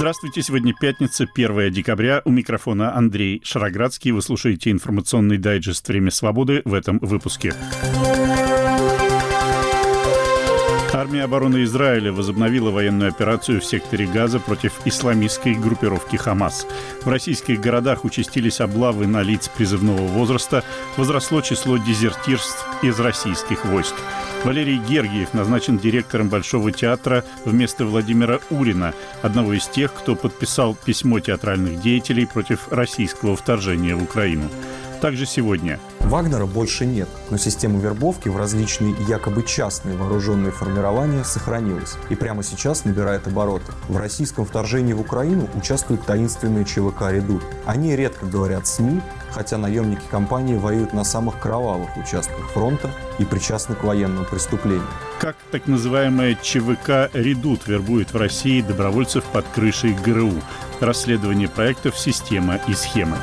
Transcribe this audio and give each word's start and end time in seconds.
Здравствуйте, 0.00 0.40
сегодня 0.40 0.72
пятница, 0.72 1.28
1 1.30 1.70
декабря. 1.70 2.22
У 2.24 2.30
микрофона 2.30 2.96
Андрей 2.96 3.42
Шароградский. 3.44 4.12
Вы 4.12 4.22
слушаете 4.22 4.70
информационный 4.70 5.36
дайджест 5.36 5.86
«Время 5.86 6.10
свободы» 6.10 6.62
в 6.64 6.72
этом 6.72 6.98
выпуске. 7.00 7.52
Армия 11.00 11.24
обороны 11.24 11.64
Израиля 11.64 12.12
возобновила 12.12 12.70
военную 12.70 13.08
операцию 13.08 13.62
в 13.62 13.64
секторе 13.64 14.04
Газа 14.04 14.38
против 14.38 14.86
исламистской 14.86 15.54
группировки 15.54 16.16
«Хамас». 16.16 16.66
В 17.02 17.08
российских 17.08 17.58
городах 17.58 18.04
участились 18.04 18.60
облавы 18.60 19.06
на 19.06 19.22
лиц 19.22 19.48
призывного 19.48 20.02
возраста, 20.02 20.62
возросло 20.98 21.40
число 21.40 21.78
дезертирств 21.78 22.66
из 22.82 23.00
российских 23.00 23.64
войск. 23.64 23.94
Валерий 24.44 24.76
Гергиев 24.76 25.32
назначен 25.32 25.78
директором 25.78 26.28
Большого 26.28 26.70
театра 26.70 27.24
вместо 27.46 27.86
Владимира 27.86 28.38
Урина, 28.50 28.92
одного 29.22 29.54
из 29.54 29.66
тех, 29.68 29.94
кто 29.94 30.14
подписал 30.14 30.74
письмо 30.74 31.18
театральных 31.18 31.80
деятелей 31.80 32.26
против 32.26 32.70
российского 32.70 33.36
вторжения 33.36 33.94
в 33.94 34.02
Украину. 34.02 34.50
Также 35.00 35.24
сегодня. 35.24 35.80
Вагнера 36.00 36.44
больше 36.44 36.84
нет, 36.84 37.08
но 37.30 37.38
система 37.38 37.80
вербовки 37.80 38.28
в 38.28 38.36
различные 38.36 38.94
якобы 39.08 39.42
частные 39.42 39.96
вооруженные 39.96 40.52
формирования 40.52 41.24
сохранилась 41.24 41.94
и 42.10 42.14
прямо 42.14 42.42
сейчас 42.42 42.84
набирает 42.84 43.26
обороты. 43.26 43.72
В 43.88 43.96
российском 43.96 44.44
вторжении 44.44 44.92
в 44.92 45.00
Украину 45.00 45.48
участвуют 45.54 46.04
таинственные 46.04 46.66
ЧВК 46.66 47.10
«Редут». 47.10 47.42
Они 47.64 47.96
редко 47.96 48.26
говорят 48.26 48.66
СМИ, 48.66 49.00
хотя 49.30 49.56
наемники 49.56 50.02
компании 50.10 50.56
воюют 50.56 50.92
на 50.92 51.04
самых 51.04 51.38
кровавых 51.38 51.96
участках 51.96 52.50
фронта 52.50 52.90
и 53.18 53.24
причастны 53.24 53.76
к 53.76 53.84
военным 53.84 54.26
преступлениям. 54.26 54.86
Как 55.18 55.36
так 55.50 55.66
называемая 55.66 56.36
ЧВК 56.42 57.10
«Редут» 57.14 57.66
вербует 57.66 58.12
в 58.12 58.16
России 58.16 58.60
добровольцев 58.60 59.24
под 59.24 59.46
крышей 59.48 59.94
ГРУ? 59.94 60.34
Расследование 60.80 61.48
проектов 61.48 61.98
«Система 61.98 62.56
и 62.68 62.74
схемы». 62.74 63.16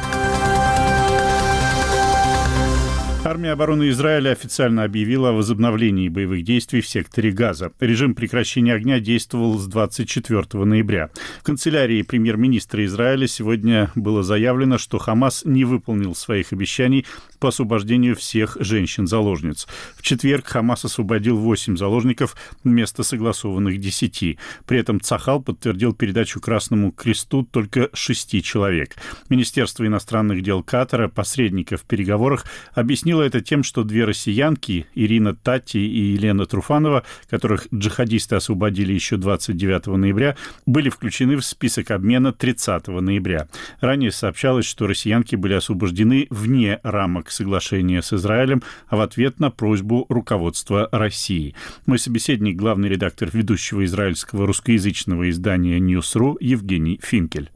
Армия 3.30 3.52
обороны 3.52 3.89
Израиля 3.89 4.30
официально 4.30 4.86
объявила 4.86 5.31
о 5.31 5.33
возобновлении 5.33 6.08
боевых 6.08 6.45
действий 6.45 6.80
в 6.80 6.88
секторе 6.88 7.30
Газа. 7.31 7.73
Режим 7.81 8.16
прекращения 8.16 8.73
огня 8.73 9.02
действовал 9.02 9.59
с 9.59 9.67
24 9.67 10.64
ноября. 10.64 11.09
В 11.42 11.44
канцелярии 11.44 12.03
премьер-министра 12.03 12.86
Израиля 12.86 13.28
сегодня 13.28 13.92
было 13.95 14.23
заявлено, 14.23 14.78
что 14.78 14.98
Хамас 14.98 15.44
не 15.44 15.66
выполнил 15.66 16.16
своих 16.16 16.53
обещаний 16.53 17.05
по 17.39 17.50
освобождению 17.50 18.16
всех 18.16 18.55
женщин-заложниц. 18.61 19.67
В 19.98 20.03
четверг 20.03 20.48
Хамас 20.48 20.86
освободил 20.86 21.36
8 21.36 21.75
заложников 21.75 22.38
вместо 22.64 23.03
согласованных 23.03 23.78
10. 23.78 24.38
При 24.66 24.80
этом 24.80 25.02
Цахал 25.02 25.42
подтвердил 25.42 25.94
передачу 25.94 26.39
Красному 26.39 26.94
Кресту 26.94 27.44
только 27.44 27.89
6 27.92 28.42
человек. 28.42 28.95
Министерство 29.28 29.86
иностранных 29.86 30.42
дел 30.44 30.64
Катара, 30.64 31.09
посредника 31.09 31.75
в 31.75 31.83
переговорах, 31.83 32.45
объяснило 32.73 33.16
объяснила 33.17 33.23
это 33.23 33.41
тем, 33.41 33.63
что 33.63 33.83
две 33.83 34.05
россиянки, 34.05 34.85
Ирина 34.95 35.35
Тати 35.35 35.77
и 35.77 36.13
Елена 36.13 36.45
Труфанова, 36.45 37.03
которых 37.29 37.67
джихадисты 37.73 38.35
освободили 38.35 38.93
еще 38.93 39.17
29 39.17 39.87
ноября, 39.87 40.35
были 40.65 40.89
включены 40.89 41.35
в 41.37 41.45
список 41.45 41.91
обмена 41.91 42.31
30 42.31 42.87
ноября. 42.87 43.47
Ранее 43.81 44.11
сообщалось, 44.11 44.65
что 44.65 44.87
россиянки 44.87 45.35
были 45.35 45.53
освобождены 45.53 46.27
вне 46.29 46.79
рамок 46.83 47.31
соглашения 47.31 48.01
с 48.01 48.13
Израилем, 48.13 48.61
а 48.87 48.97
в 48.97 49.01
ответ 49.01 49.39
на 49.39 49.49
просьбу 49.52 50.05
руководства 50.09 50.89
России. 50.91 51.55
Мой 51.85 51.99
собеседник, 51.99 52.55
главный 52.55 52.89
редактор 52.89 53.29
ведущего 53.31 53.83
израильского 53.86 54.45
русскоязычного 54.45 55.30
издания 55.30 55.80
News.ru 55.80 56.37
Евгений 56.39 56.99
Финкель. 57.02 57.49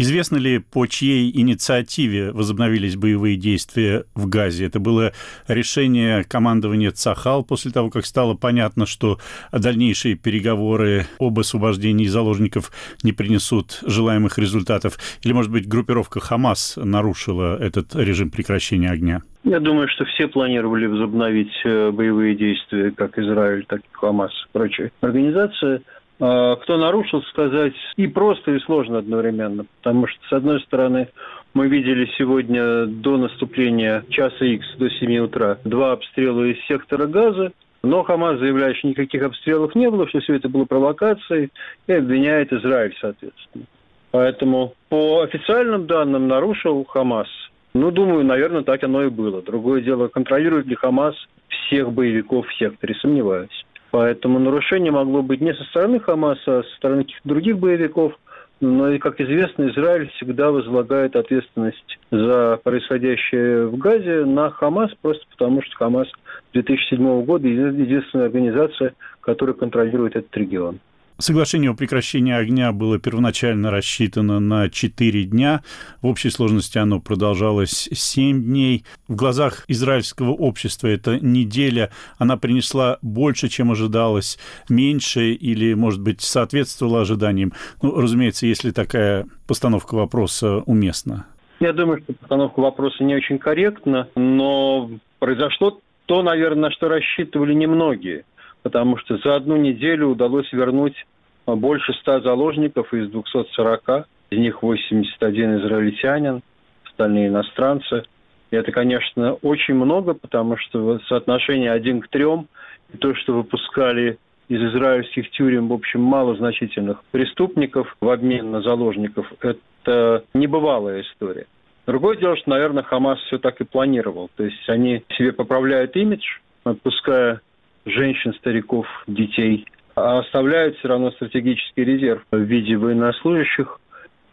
Известно 0.00 0.36
ли, 0.36 0.60
по 0.60 0.86
чьей 0.86 1.28
инициативе 1.36 2.30
возобновились 2.30 2.94
боевые 2.94 3.34
действия 3.36 4.04
в 4.14 4.28
Газе? 4.28 4.66
Это 4.66 4.78
было 4.78 5.12
решение 5.48 6.22
командования 6.22 6.92
Цахал 6.92 7.44
после 7.44 7.72
того, 7.72 7.90
как 7.90 8.06
стало 8.06 8.34
понятно, 8.34 8.86
что 8.86 9.18
дальнейшие 9.50 10.14
переговоры 10.14 11.06
об 11.18 11.40
освобождении 11.40 12.06
заложников 12.06 12.70
не 13.02 13.10
принесут 13.10 13.80
желаемых 13.84 14.38
результатов? 14.38 14.98
Или, 15.24 15.32
может 15.32 15.50
быть, 15.50 15.66
группировка 15.66 16.20
Хамас 16.20 16.76
нарушила 16.76 17.60
этот 17.60 17.96
режим 17.96 18.30
прекращения 18.30 18.90
огня? 18.90 19.22
Я 19.42 19.58
думаю, 19.58 19.88
что 19.88 20.04
все 20.04 20.28
планировали 20.28 20.86
возобновить 20.86 21.50
э, 21.64 21.90
боевые 21.90 22.36
действия, 22.36 22.92
как 22.92 23.18
Израиль, 23.18 23.64
так 23.66 23.80
и 23.80 23.88
Хамас 23.90 24.30
и 24.30 24.52
прочие 24.52 24.92
организации– 25.00 25.82
кто 26.18 26.76
нарушил, 26.76 27.22
сказать 27.22 27.74
и 27.96 28.08
просто, 28.08 28.52
и 28.52 28.60
сложно 28.60 28.98
одновременно. 28.98 29.66
Потому 29.82 30.08
что, 30.08 30.18
с 30.28 30.32
одной 30.32 30.60
стороны, 30.62 31.08
мы 31.54 31.68
видели 31.68 32.10
сегодня 32.18 32.86
до 32.86 33.16
наступления 33.16 34.04
часа 34.10 34.44
X 34.44 34.66
до 34.78 34.90
7 34.90 35.18
утра 35.18 35.58
два 35.64 35.92
обстрела 35.92 36.42
из 36.44 36.58
сектора 36.66 37.06
газа, 37.06 37.52
но 37.82 38.02
Хамас 38.02 38.38
заявляет, 38.38 38.76
что 38.76 38.88
никаких 38.88 39.22
обстрелов 39.22 39.74
не 39.74 39.88
было, 39.90 40.08
что 40.08 40.20
все 40.20 40.34
это 40.34 40.48
было 40.48 40.64
провокацией, 40.64 41.50
и 41.86 41.92
обвиняет 41.92 42.52
Израиль, 42.52 42.96
соответственно. 43.00 43.64
Поэтому 44.10 44.74
по 44.88 45.22
официальным 45.22 45.86
данным 45.86 46.28
нарушил 46.28 46.84
Хамас. 46.84 47.28
Ну, 47.74 47.90
думаю, 47.90 48.24
наверное, 48.24 48.62
так 48.62 48.82
оно 48.82 49.04
и 49.04 49.10
было. 49.10 49.42
Другое 49.42 49.82
дело, 49.82 50.08
контролирует 50.08 50.66
ли 50.66 50.74
Хамас 50.74 51.14
всех 51.48 51.92
боевиков 51.92 52.46
в 52.48 52.54
секторе, 52.58 52.94
сомневаюсь. 52.96 53.64
Поэтому 53.90 54.38
нарушение 54.38 54.92
могло 54.92 55.22
быть 55.22 55.40
не 55.40 55.54
со 55.54 55.64
стороны 55.64 55.98
Хамаса, 56.00 56.58
а 56.58 56.62
со 56.62 56.76
стороны 56.76 57.04
каких-то 57.04 57.28
других 57.28 57.58
боевиков. 57.58 58.12
Но, 58.60 58.98
как 58.98 59.20
известно, 59.20 59.68
Израиль 59.70 60.10
всегда 60.16 60.50
возлагает 60.50 61.14
ответственность 61.14 61.98
за 62.10 62.58
происходящее 62.62 63.66
в 63.66 63.78
Газе 63.78 64.24
на 64.24 64.50
Хамас, 64.50 64.90
просто 65.00 65.24
потому 65.30 65.62
что 65.62 65.76
Хамас 65.76 66.08
2007 66.54 67.24
года 67.24 67.46
единственная 67.46 68.26
организация, 68.26 68.94
которая 69.20 69.54
контролирует 69.54 70.16
этот 70.16 70.36
регион. 70.36 70.80
Соглашение 71.20 71.72
о 71.72 71.74
прекращении 71.74 72.32
огня 72.32 72.70
было 72.70 73.00
первоначально 73.00 73.72
рассчитано 73.72 74.38
на 74.38 74.70
4 74.70 75.24
дня. 75.24 75.64
В 76.00 76.06
общей 76.06 76.30
сложности 76.30 76.78
оно 76.78 77.00
продолжалось 77.00 77.88
7 77.92 78.44
дней. 78.44 78.84
В 79.08 79.16
глазах 79.16 79.64
израильского 79.66 80.30
общества 80.30 80.86
эта 80.86 81.18
неделя, 81.18 81.90
она 82.18 82.36
принесла 82.36 82.98
больше, 83.02 83.48
чем 83.48 83.72
ожидалось, 83.72 84.38
меньше 84.68 85.32
или, 85.32 85.74
может 85.74 86.00
быть, 86.00 86.20
соответствовала 86.20 87.00
ожиданиям. 87.00 87.52
Ну, 87.82 88.00
разумеется, 88.00 88.46
если 88.46 88.70
такая 88.70 89.26
постановка 89.48 89.96
вопроса 89.96 90.58
уместна. 90.66 91.26
Я 91.58 91.72
думаю, 91.72 92.00
что 92.00 92.12
постановка 92.12 92.60
вопроса 92.60 93.02
не 93.02 93.16
очень 93.16 93.40
корректна, 93.40 94.06
но 94.14 94.88
произошло 95.18 95.80
то, 96.06 96.22
наверное, 96.22 96.68
на 96.68 96.70
что 96.70 96.88
рассчитывали 96.88 97.54
немногие 97.54 98.24
потому 98.62 98.96
что 98.98 99.16
за 99.18 99.36
одну 99.36 99.56
неделю 99.56 100.08
удалось 100.08 100.52
вернуть 100.52 101.06
больше 101.46 101.92
ста 101.94 102.20
заложников 102.20 102.92
из 102.92 103.10
240, 103.10 104.06
из 104.30 104.38
них 104.38 104.62
81 104.62 105.58
израильтянин, 105.60 106.42
остальные 106.84 107.28
иностранцы. 107.28 108.02
И 108.50 108.56
это, 108.56 108.72
конечно, 108.72 109.34
очень 109.34 109.74
много, 109.74 110.14
потому 110.14 110.56
что 110.56 110.98
соотношение 111.08 111.70
один 111.70 112.00
к 112.00 112.08
трем, 112.08 112.48
и 112.92 112.96
то, 112.96 113.14
что 113.14 113.34
выпускали 113.34 114.18
из 114.48 114.62
израильских 114.62 115.30
тюрем, 115.30 115.68
в 115.68 115.74
общем, 115.74 116.00
малозначительных 116.00 117.02
преступников 117.10 117.94
в 118.00 118.08
обмен 118.08 118.50
на 118.50 118.62
заложников, 118.62 119.30
это 119.40 120.24
небывалая 120.32 121.02
история. 121.02 121.46
Другое 121.86 122.16
дело, 122.16 122.36
что, 122.36 122.50
наверное, 122.50 122.82
Хамас 122.82 123.18
все 123.20 123.38
так 123.38 123.60
и 123.60 123.64
планировал. 123.64 124.30
То 124.36 124.44
есть 124.44 124.68
они 124.68 125.04
себе 125.16 125.32
поправляют 125.32 125.96
имидж, 125.96 126.24
отпуская 126.64 127.40
женщин, 127.84 128.34
стариков, 128.34 128.86
детей, 129.06 129.66
а 129.94 130.18
оставляют 130.20 130.76
все 130.76 130.88
равно 130.88 131.10
стратегический 131.10 131.84
резерв 131.84 132.24
в 132.30 132.38
виде 132.38 132.76
военнослужащих 132.76 133.80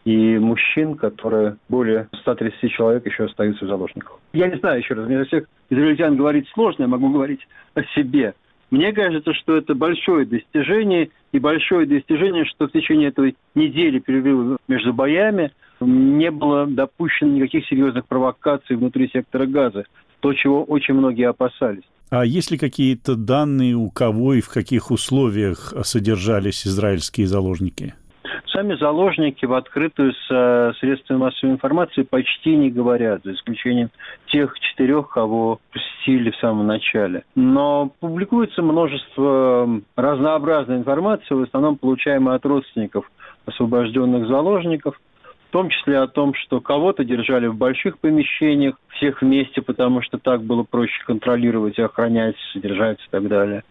и 0.04 0.38
мужчин, 0.38 0.94
которые 0.94 1.56
более 1.68 2.08
130 2.20 2.70
человек 2.70 3.06
еще 3.06 3.24
остаются 3.24 3.64
в 3.64 3.68
заложниках. 3.68 4.20
Я 4.32 4.46
не 4.46 4.56
знаю, 4.58 4.78
еще 4.78 4.94
раз, 4.94 5.06
мне 5.06 5.18
за 5.18 5.24
всех 5.24 5.44
израильтян 5.68 6.16
говорить 6.16 6.48
сложно, 6.54 6.82
я 6.84 6.88
могу 6.88 7.10
говорить 7.10 7.46
о 7.74 7.82
себе. 7.94 8.34
Мне 8.70 8.92
кажется, 8.92 9.32
что 9.34 9.56
это 9.56 9.74
большое 9.74 10.24
достижение, 10.24 11.10
и 11.32 11.38
большое 11.38 11.86
достижение, 11.86 12.44
что 12.44 12.68
в 12.68 12.72
течение 12.72 13.08
этой 13.08 13.36
недели 13.54 13.98
перерыва 13.98 14.58
между 14.68 14.92
боями 14.92 15.52
не 15.80 16.30
было 16.30 16.66
допущено 16.66 17.32
никаких 17.32 17.66
серьезных 17.66 18.06
провокаций 18.06 18.76
внутри 18.76 19.08
сектора 19.12 19.46
газа, 19.46 19.84
то, 20.20 20.32
чего 20.32 20.64
очень 20.64 20.94
многие 20.94 21.28
опасались. 21.28 21.84
А 22.10 22.24
есть 22.24 22.50
ли 22.50 22.58
какие-то 22.58 23.16
данные, 23.16 23.74
у 23.74 23.90
кого 23.90 24.34
и 24.34 24.40
в 24.40 24.48
каких 24.48 24.90
условиях 24.90 25.72
содержались 25.82 26.66
израильские 26.66 27.26
заложники? 27.26 27.94
Сами 28.52 28.76
заложники 28.76 29.44
в 29.44 29.52
открытую 29.52 30.12
с 30.12 30.74
средствами 30.78 31.18
массовой 31.18 31.52
информации 31.52 32.02
почти 32.02 32.56
не 32.56 32.70
говорят, 32.70 33.22
за 33.24 33.34
исключением 33.34 33.90
тех 34.28 34.58
четырех, 34.60 35.08
кого 35.10 35.60
пустили 35.72 36.30
в 36.30 36.36
самом 36.36 36.66
начале. 36.66 37.24
Но 37.34 37.92
публикуется 38.00 38.62
множество 38.62 39.68
разнообразной 39.96 40.76
информации, 40.76 41.34
в 41.34 41.42
основном 41.42 41.76
получаемой 41.76 42.36
от 42.36 42.46
родственников 42.46 43.10
освобожденных 43.46 44.28
заложников– 44.28 45.00
в 45.48 45.52
том 45.52 45.70
числе 45.70 45.98
о 45.98 46.06
том, 46.06 46.34
что 46.34 46.60
кого-то 46.60 47.04
держали 47.04 47.46
в 47.46 47.56
больших 47.56 47.98
помещениях, 47.98 48.76
всех 48.96 49.22
вместе, 49.22 49.62
потому 49.62 50.02
что 50.02 50.18
так 50.18 50.42
было 50.42 50.64
проще 50.64 51.02
контролировать 51.06 51.78
охранять, 51.78 52.36
содержать 52.52 52.98
и 52.98 53.10
так 53.10 53.28
далее. 53.28 53.62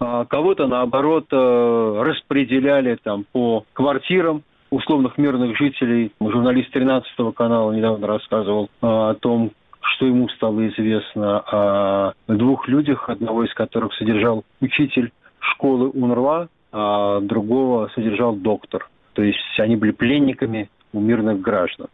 А 0.00 0.24
кого-то, 0.24 0.66
наоборот, 0.66 1.26
э, 1.32 2.02
распределяли 2.04 2.98
там 3.02 3.24
по 3.32 3.64
квартирам, 3.72 4.42
условных 4.70 5.18
мирных 5.18 5.56
жителей. 5.56 6.12
Журналист 6.20 6.70
13 6.72 7.32
канала 7.34 7.72
недавно 7.72 8.06
рассказывал 8.06 8.64
э, 8.64 8.86
о 8.86 9.14
том, 9.14 9.52
что 9.80 10.06
ему 10.06 10.28
стало 10.30 10.66
известно 10.68 11.38
о 11.38 12.12
двух 12.26 12.68
людях, 12.68 13.08
одного 13.08 13.44
из 13.44 13.54
которых 13.54 13.94
содержал 13.94 14.44
учитель 14.60 15.12
школы 15.38 15.88
УНРВА, 15.90 16.48
а 16.72 17.20
другого 17.20 17.90
содержал 17.94 18.34
доктор. 18.34 18.88
То 19.12 19.22
есть 19.22 19.38
они 19.58 19.76
были 19.76 19.92
пленниками 19.92 20.68
у 20.94 21.00
мирных 21.00 21.40
граждан. 21.40 21.88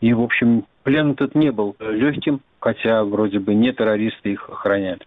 И, 0.00 0.12
в 0.12 0.20
общем, 0.20 0.64
плен 0.82 1.12
этот 1.12 1.34
не 1.34 1.50
был 1.50 1.76
легким, 1.80 2.40
хотя 2.60 3.04
вроде 3.04 3.38
бы 3.38 3.54
не 3.54 3.72
террористы 3.72 4.32
их 4.32 4.48
охраняют. 4.50 5.06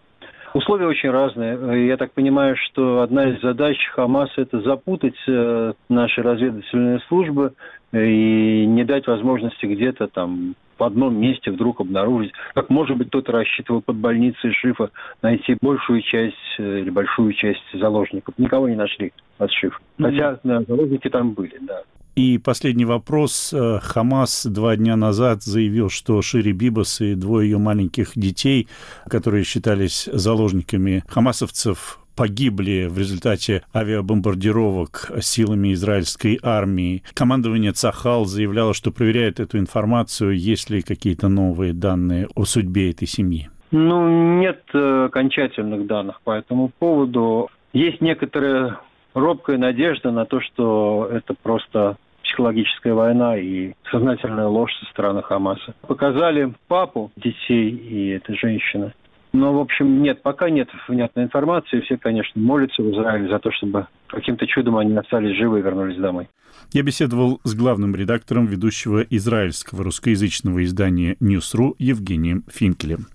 Условия 0.53 0.87
очень 0.87 1.11
разные. 1.11 1.87
Я 1.87 1.97
так 1.97 2.11
понимаю, 2.13 2.55
что 2.57 3.01
одна 3.01 3.29
из 3.29 3.41
задач 3.41 3.77
Хамаса– 3.93 4.33
это 4.41 4.61
запутать 4.61 5.17
э, 5.27 5.73
наши 5.89 6.23
разведывательные 6.23 6.99
службы 7.07 7.53
и 7.93 8.65
не 8.65 8.83
дать 8.83 9.05
возможности 9.05 9.65
где-то 9.67 10.07
там 10.07 10.55
в 10.79 10.83
одном 10.83 11.19
месте 11.19 11.51
вдруг 11.51 11.81
обнаружить, 11.81 12.31
как, 12.55 12.69
может 12.69 12.97
быть, 12.97 13.09
кто-то 13.09 13.31
рассчитывал 13.33 13.81
под 13.81 13.97
больницей 13.97 14.53
Шифа 14.53 14.89
найти 15.21 15.55
большую 15.61 16.01
часть 16.01 16.35
э, 16.57 16.79
или 16.79 16.89
большую 16.89 17.33
часть 17.33 17.63
заложников. 17.73 18.33
Никого 18.37 18.69
не 18.69 18.75
нашли 18.75 19.13
от 19.37 19.51
Шифа. 19.51 19.77
Хотя 19.99 20.39
да, 20.43 20.63
заложники 20.67 21.09
там 21.09 21.33
были, 21.33 21.57
да. 21.61 21.83
И 22.19 22.37
последний 22.37 22.83
вопрос. 22.83 23.53
Э, 23.53 23.79
Хамас 23.81 24.45
два 24.45 24.75
дня 24.75 24.97
назад 24.97 25.41
заявил, 25.41 25.89
что 25.89 26.21
Шири 26.21 26.51
Бибас 26.51 26.99
и 26.99 27.15
двое 27.15 27.49
ее 27.49 27.59
маленьких 27.59 28.11
детей, 28.13 28.67
которые 29.09 29.45
считались 29.45 30.09
заложниками 30.11 31.05
хамасовцев, 31.07 31.97
погибли 32.17 32.87
в 32.89 32.97
результате 32.97 33.63
авиабомбардировок 33.73 35.13
силами 35.21 35.71
израильской 35.71 36.37
армии. 36.43 37.03
Командование 37.13 37.71
Цахал 37.71 38.25
заявляло, 38.25 38.73
что 38.73 38.91
проверяет 38.91 39.39
эту 39.39 39.57
информацию, 39.57 40.37
есть 40.37 40.69
ли 40.69 40.81
какие-то 40.81 41.29
новые 41.29 41.71
данные 41.71 42.27
о 42.35 42.43
судьбе 42.43 42.91
этой 42.91 43.07
семьи. 43.07 43.49
Ну, 43.71 44.39
нет 44.41 44.61
э, 44.73 45.05
окончательных 45.05 45.87
данных 45.87 46.19
по 46.25 46.31
этому 46.31 46.69
поводу. 46.79 47.49
Есть 47.71 48.01
некоторая 48.01 48.81
робкая 49.13 49.57
надежда 49.57 50.11
на 50.11 50.25
то, 50.25 50.41
что 50.41 51.07
это 51.09 51.33
просто 51.33 51.95
психологическая 52.29 52.93
война 52.93 53.37
и 53.37 53.73
сознательная 53.91 54.47
ложь 54.47 54.71
со 54.79 54.85
стороны 54.91 55.23
Хамаса. 55.23 55.73
Показали 55.87 56.53
папу 56.67 57.11
детей 57.15 57.69
и 57.69 58.09
этой 58.09 58.37
женщины. 58.37 58.93
Но, 59.33 59.53
в 59.53 59.59
общем, 59.59 60.01
нет, 60.01 60.21
пока 60.21 60.49
нет 60.49 60.69
внятной 60.87 61.25
информации. 61.25 61.81
Все, 61.81 61.97
конечно, 61.97 62.39
молятся 62.41 62.81
в 62.81 62.91
Израиле 62.91 63.29
за 63.29 63.39
то, 63.39 63.51
чтобы 63.51 63.87
каким-то 64.11 64.45
чудом 64.47 64.77
они 64.77 64.95
остались 64.95 65.37
живы 65.37 65.59
и 65.59 65.61
вернулись 65.61 65.97
домой. 65.97 66.27
Я 66.71 66.83
беседовал 66.83 67.41
с 67.43 67.55
главным 67.55 67.95
редактором 67.95 68.45
ведущего 68.45 69.01
израильского 69.01 69.83
русскоязычного 69.85 70.63
издания 70.63 71.15
«Ньюсру» 71.19 71.75
Евгением 71.79 72.43
Финкелем. 72.47 73.07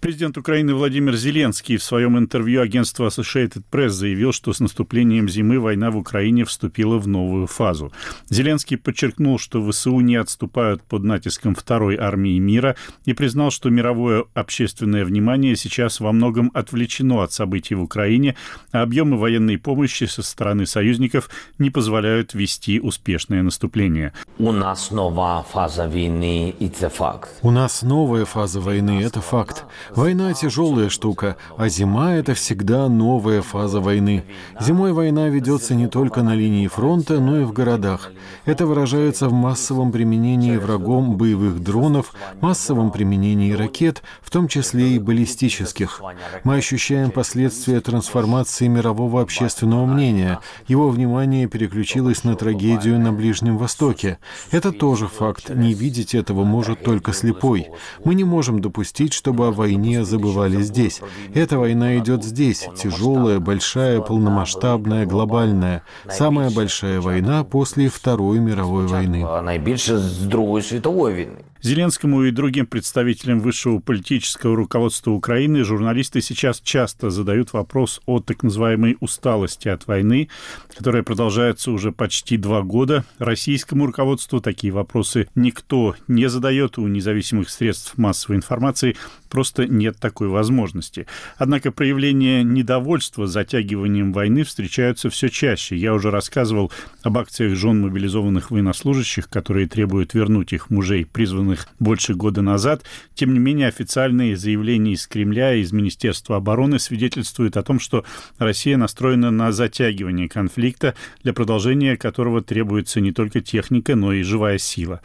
Президент 0.00 0.36
Украины 0.36 0.74
Владимир 0.74 1.14
Зеленский 1.14 1.76
в 1.76 1.84
своем 1.84 2.18
интервью 2.18 2.60
агентству 2.60 3.06
Associated 3.06 3.62
Press 3.70 3.90
заявил, 3.90 4.32
что 4.32 4.52
с 4.52 4.58
наступлением 4.58 5.28
зимы 5.28 5.60
война 5.60 5.92
в 5.92 5.96
Украине 5.96 6.44
вступила 6.44 6.98
в 6.98 7.06
новую 7.06 7.46
фазу. 7.46 7.92
Зеленский 8.28 8.76
подчеркнул, 8.76 9.38
что 9.38 9.64
ВСУ 9.70 10.00
не 10.00 10.16
отступают 10.16 10.82
под 10.82 11.04
натиском 11.04 11.54
второй 11.54 11.96
армии 11.96 12.38
мира 12.38 12.74
и 13.04 13.12
признал, 13.12 13.52
что 13.52 13.70
мировое 13.70 14.24
общественное 14.34 15.04
внимание 15.04 15.54
сейчас 15.54 16.00
во 16.00 16.12
многом 16.12 16.50
отвлечено 16.54 17.22
от 17.22 17.32
событий 17.32 17.76
в 17.76 17.82
Украине, 17.82 18.34
а 18.72 18.82
объемы 18.82 19.16
военной 19.16 19.58
помощи 19.58 20.04
со 20.04 20.22
стороны 20.36 20.66
союзников 20.66 21.30
не 21.58 21.70
позволяют 21.70 22.34
вести 22.34 22.78
успешное 22.78 23.42
наступление. 23.42 24.12
У 24.38 24.52
нас 24.52 24.90
новая 24.90 25.42
фаза 25.42 25.88
войны, 25.88 26.54
это 26.60 26.90
факт. 26.90 27.30
У 27.40 27.50
нас 27.50 27.80
новая 27.80 28.26
фаза 28.26 28.60
войны, 28.60 29.02
это 29.02 29.22
факт. 29.22 29.64
Война 29.94 30.34
тяжелая 30.34 30.90
штука, 30.90 31.36
а 31.56 31.70
зима— 31.70 32.14
это 32.20 32.34
всегда 32.34 32.88
новая 32.88 33.40
фаза 33.40 33.80
войны. 33.80 34.24
Зимой 34.60 34.92
война 34.92 35.28
ведется 35.28 35.74
не 35.74 35.86
только 35.86 36.22
на 36.22 36.34
линии 36.34 36.66
фронта, 36.66 37.18
но 37.18 37.40
и 37.40 37.44
в 37.44 37.52
городах. 37.52 38.10
Это 38.44 38.66
выражается 38.66 39.28
в 39.28 39.32
массовом 39.32 39.90
применении 39.90 40.58
врагом 40.58 41.16
боевых 41.16 41.62
дронов, 41.62 42.12
массовом 42.42 42.90
применении 42.90 43.52
ракет, 43.52 44.02
в 44.20 44.30
том 44.30 44.48
числе 44.48 44.96
и 44.96 44.98
баллистических. 44.98 46.02
Мы 46.44 46.56
ощущаем 46.56 47.10
последствия 47.10 47.80
трансформации 47.80 48.66
мирового 48.66 49.22
общественного 49.22 49.86
мнения 49.86 50.25
Его 50.67 50.89
внимание 50.89 51.47
переключилось 51.47 52.23
на 52.23 52.35
трагедию 52.35 52.99
на 52.99 53.13
Ближнем 53.13 53.57
Востоке. 53.57 54.17
Это 54.51 54.71
тоже 54.71 55.07
факт. 55.07 55.49
Не 55.49 55.73
видеть 55.73 56.15
этого 56.15 56.43
может 56.43 56.83
только 56.83 57.13
слепой. 57.13 57.67
Мы 58.03 58.15
не 58.15 58.23
можем 58.23 58.61
допустить, 58.61 59.13
чтобы 59.13 59.47
о 59.47 59.51
войне 59.51 59.91
не 59.91 60.05
забывали 60.05 60.61
здесь. 60.61 61.01
Эта 61.33 61.57
война 61.57 61.97
идет 61.97 62.23
здесь, 62.23 62.67
тяжелая, 62.77 63.39
большая, 63.39 64.01
полномасштабная, 64.01 65.05
глобальная. 65.05 65.83
Самая 66.09 66.49
большая 66.49 67.01
война 67.01 67.43
после 67.43 67.87
Второй 67.87 68.39
мировой 68.39 68.85
войны. 68.87 69.41
Найбільше 69.41 69.97
з 69.97 70.17
Другої 70.17 70.63
світової 70.63 71.15
війни. 71.15 71.37
Зеленскому 71.66 72.22
и 72.22 72.30
другим 72.30 72.64
представителям 72.66 73.40
высшего 73.40 73.80
политического 73.80 74.54
руководства 74.54 75.10
Украины 75.10 75.64
журналисты 75.64 76.20
сейчас 76.20 76.60
часто 76.60 77.10
задают 77.10 77.52
вопрос 77.52 78.00
о 78.06 78.20
так 78.20 78.44
называемой 78.44 78.96
усталости 79.00 79.66
от 79.66 79.84
войны, 79.88 80.28
которая 80.72 81.02
продолжается 81.02 81.72
уже 81.72 81.90
почти 81.90 82.36
два 82.36 82.62
года. 82.62 83.04
Российскому 83.18 83.86
руководству 83.86 84.40
такие 84.40 84.72
вопросы 84.72 85.28
никто 85.34 85.96
не 86.06 86.28
задает, 86.28 86.78
у 86.78 86.86
независимых 86.86 87.50
средств 87.50 87.98
массовой 87.98 88.36
информации 88.36 88.96
просто 89.36 89.66
нет 89.66 89.98
такой 89.98 90.28
возможности. 90.28 91.06
Однако 91.36 91.70
проявления 91.70 92.42
недовольства 92.42 93.26
затягиванием 93.26 94.14
войны 94.14 94.44
встречаются 94.44 95.10
все 95.10 95.28
чаще. 95.28 95.76
Я 95.76 95.92
уже 95.92 96.10
рассказывал 96.10 96.72
об 97.02 97.18
акциях 97.18 97.54
жен 97.54 97.82
мобилизованных 97.82 98.50
военнослужащих, 98.50 99.28
которые 99.28 99.68
требуют 99.68 100.14
вернуть 100.14 100.54
их 100.54 100.70
мужей, 100.70 101.04
призванных 101.04 101.68
больше 101.78 102.14
года 102.14 102.40
назад. 102.40 102.84
Тем 103.14 103.34
не 103.34 103.38
менее, 103.38 103.68
официальные 103.68 104.38
заявления 104.38 104.94
из 104.94 105.06
Кремля 105.06 105.54
и 105.54 105.60
из 105.60 105.70
Министерства 105.70 106.36
обороны 106.36 106.78
свидетельствуют 106.78 107.58
о 107.58 107.62
том, 107.62 107.78
что 107.78 108.06
Россия 108.38 108.78
настроена 108.78 109.30
на 109.30 109.52
затягивание 109.52 110.30
конфликта, 110.30 110.94
для 111.22 111.34
продолжения 111.34 111.98
которого 111.98 112.40
требуется 112.40 113.02
не 113.02 113.12
только 113.12 113.42
техника, 113.42 113.96
но 113.96 114.14
и 114.14 114.22
живая 114.22 114.56
сила. 114.56 115.02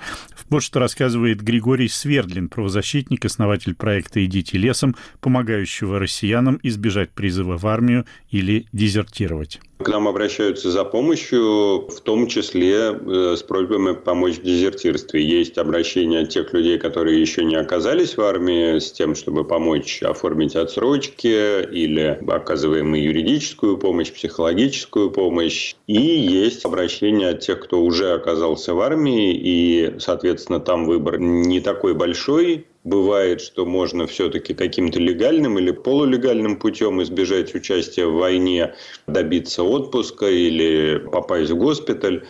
Вот 0.47 0.63
что 0.63 0.79
рассказывает 0.79 1.41
Григорий 1.41 1.89
Свердлин, 1.89 2.47
правозащитник, 2.47 3.25
основатель 3.25 3.75
проекта 3.75 4.20
«Идите 4.25 4.57
лесом», 4.57 4.95
помогающего 5.19 5.99
россиянам 5.99 6.59
избежать 6.63 7.11
призыва 7.11 7.57
в 7.57 7.67
армию 7.67 8.05
или 8.29 8.65
дезертировать. 8.71 9.59
К 9.83 9.87
нам 9.87 10.07
обращаются 10.07 10.69
за 10.69 10.83
помощью, 10.83 11.87
в 11.87 12.01
том 12.01 12.27
числе 12.27 12.91
э, 12.91 13.35
с 13.37 13.41
просьбами 13.41 13.93
помочь 13.93 14.37
в 14.37 14.43
дезертирстве. 14.43 15.23
Есть 15.23 15.57
обращения 15.57 16.25
тех 16.25 16.53
людей, 16.53 16.77
которые 16.77 17.19
еще 17.19 17.43
не 17.43 17.55
оказались 17.55 18.15
в 18.15 18.21
армии, 18.21 18.77
с 18.77 18.91
тем, 18.91 19.15
чтобы 19.15 19.43
помочь 19.43 20.03
оформить 20.03 20.55
отсрочки 20.55 21.63
или 21.71 22.19
оказываем 22.27 22.93
юридическую 22.93 23.77
помощь, 23.77 24.11
психологическую 24.11 25.09
помощь. 25.09 25.75
И 25.87 25.99
есть 25.99 26.63
обращения 26.65 27.29
от 27.29 27.39
тех, 27.39 27.59
кто 27.61 27.81
уже 27.81 28.13
оказался 28.13 28.73
в 28.73 28.81
армии, 28.81 29.33
и, 29.33 29.95
соответственно, 29.99 30.59
там 30.59 30.85
выбор 30.85 31.19
не 31.19 31.59
такой 31.59 31.95
большой, 31.95 32.67
Бывает, 32.83 33.41
что 33.41 33.67
можно 33.67 34.07
все-таки 34.07 34.55
каким-то 34.55 34.99
легальным 34.99 35.59
или 35.59 35.69
полулегальным 35.69 36.57
путем 36.57 37.01
избежать 37.03 37.53
участия 37.53 38.07
в 38.07 38.13
войне, 38.13 38.73
добиться 39.05 39.61
отпуска 39.71 40.27
или 40.29 40.97
попасть 41.11 41.51
в 41.51 41.57
госпиталь. 41.57 42.23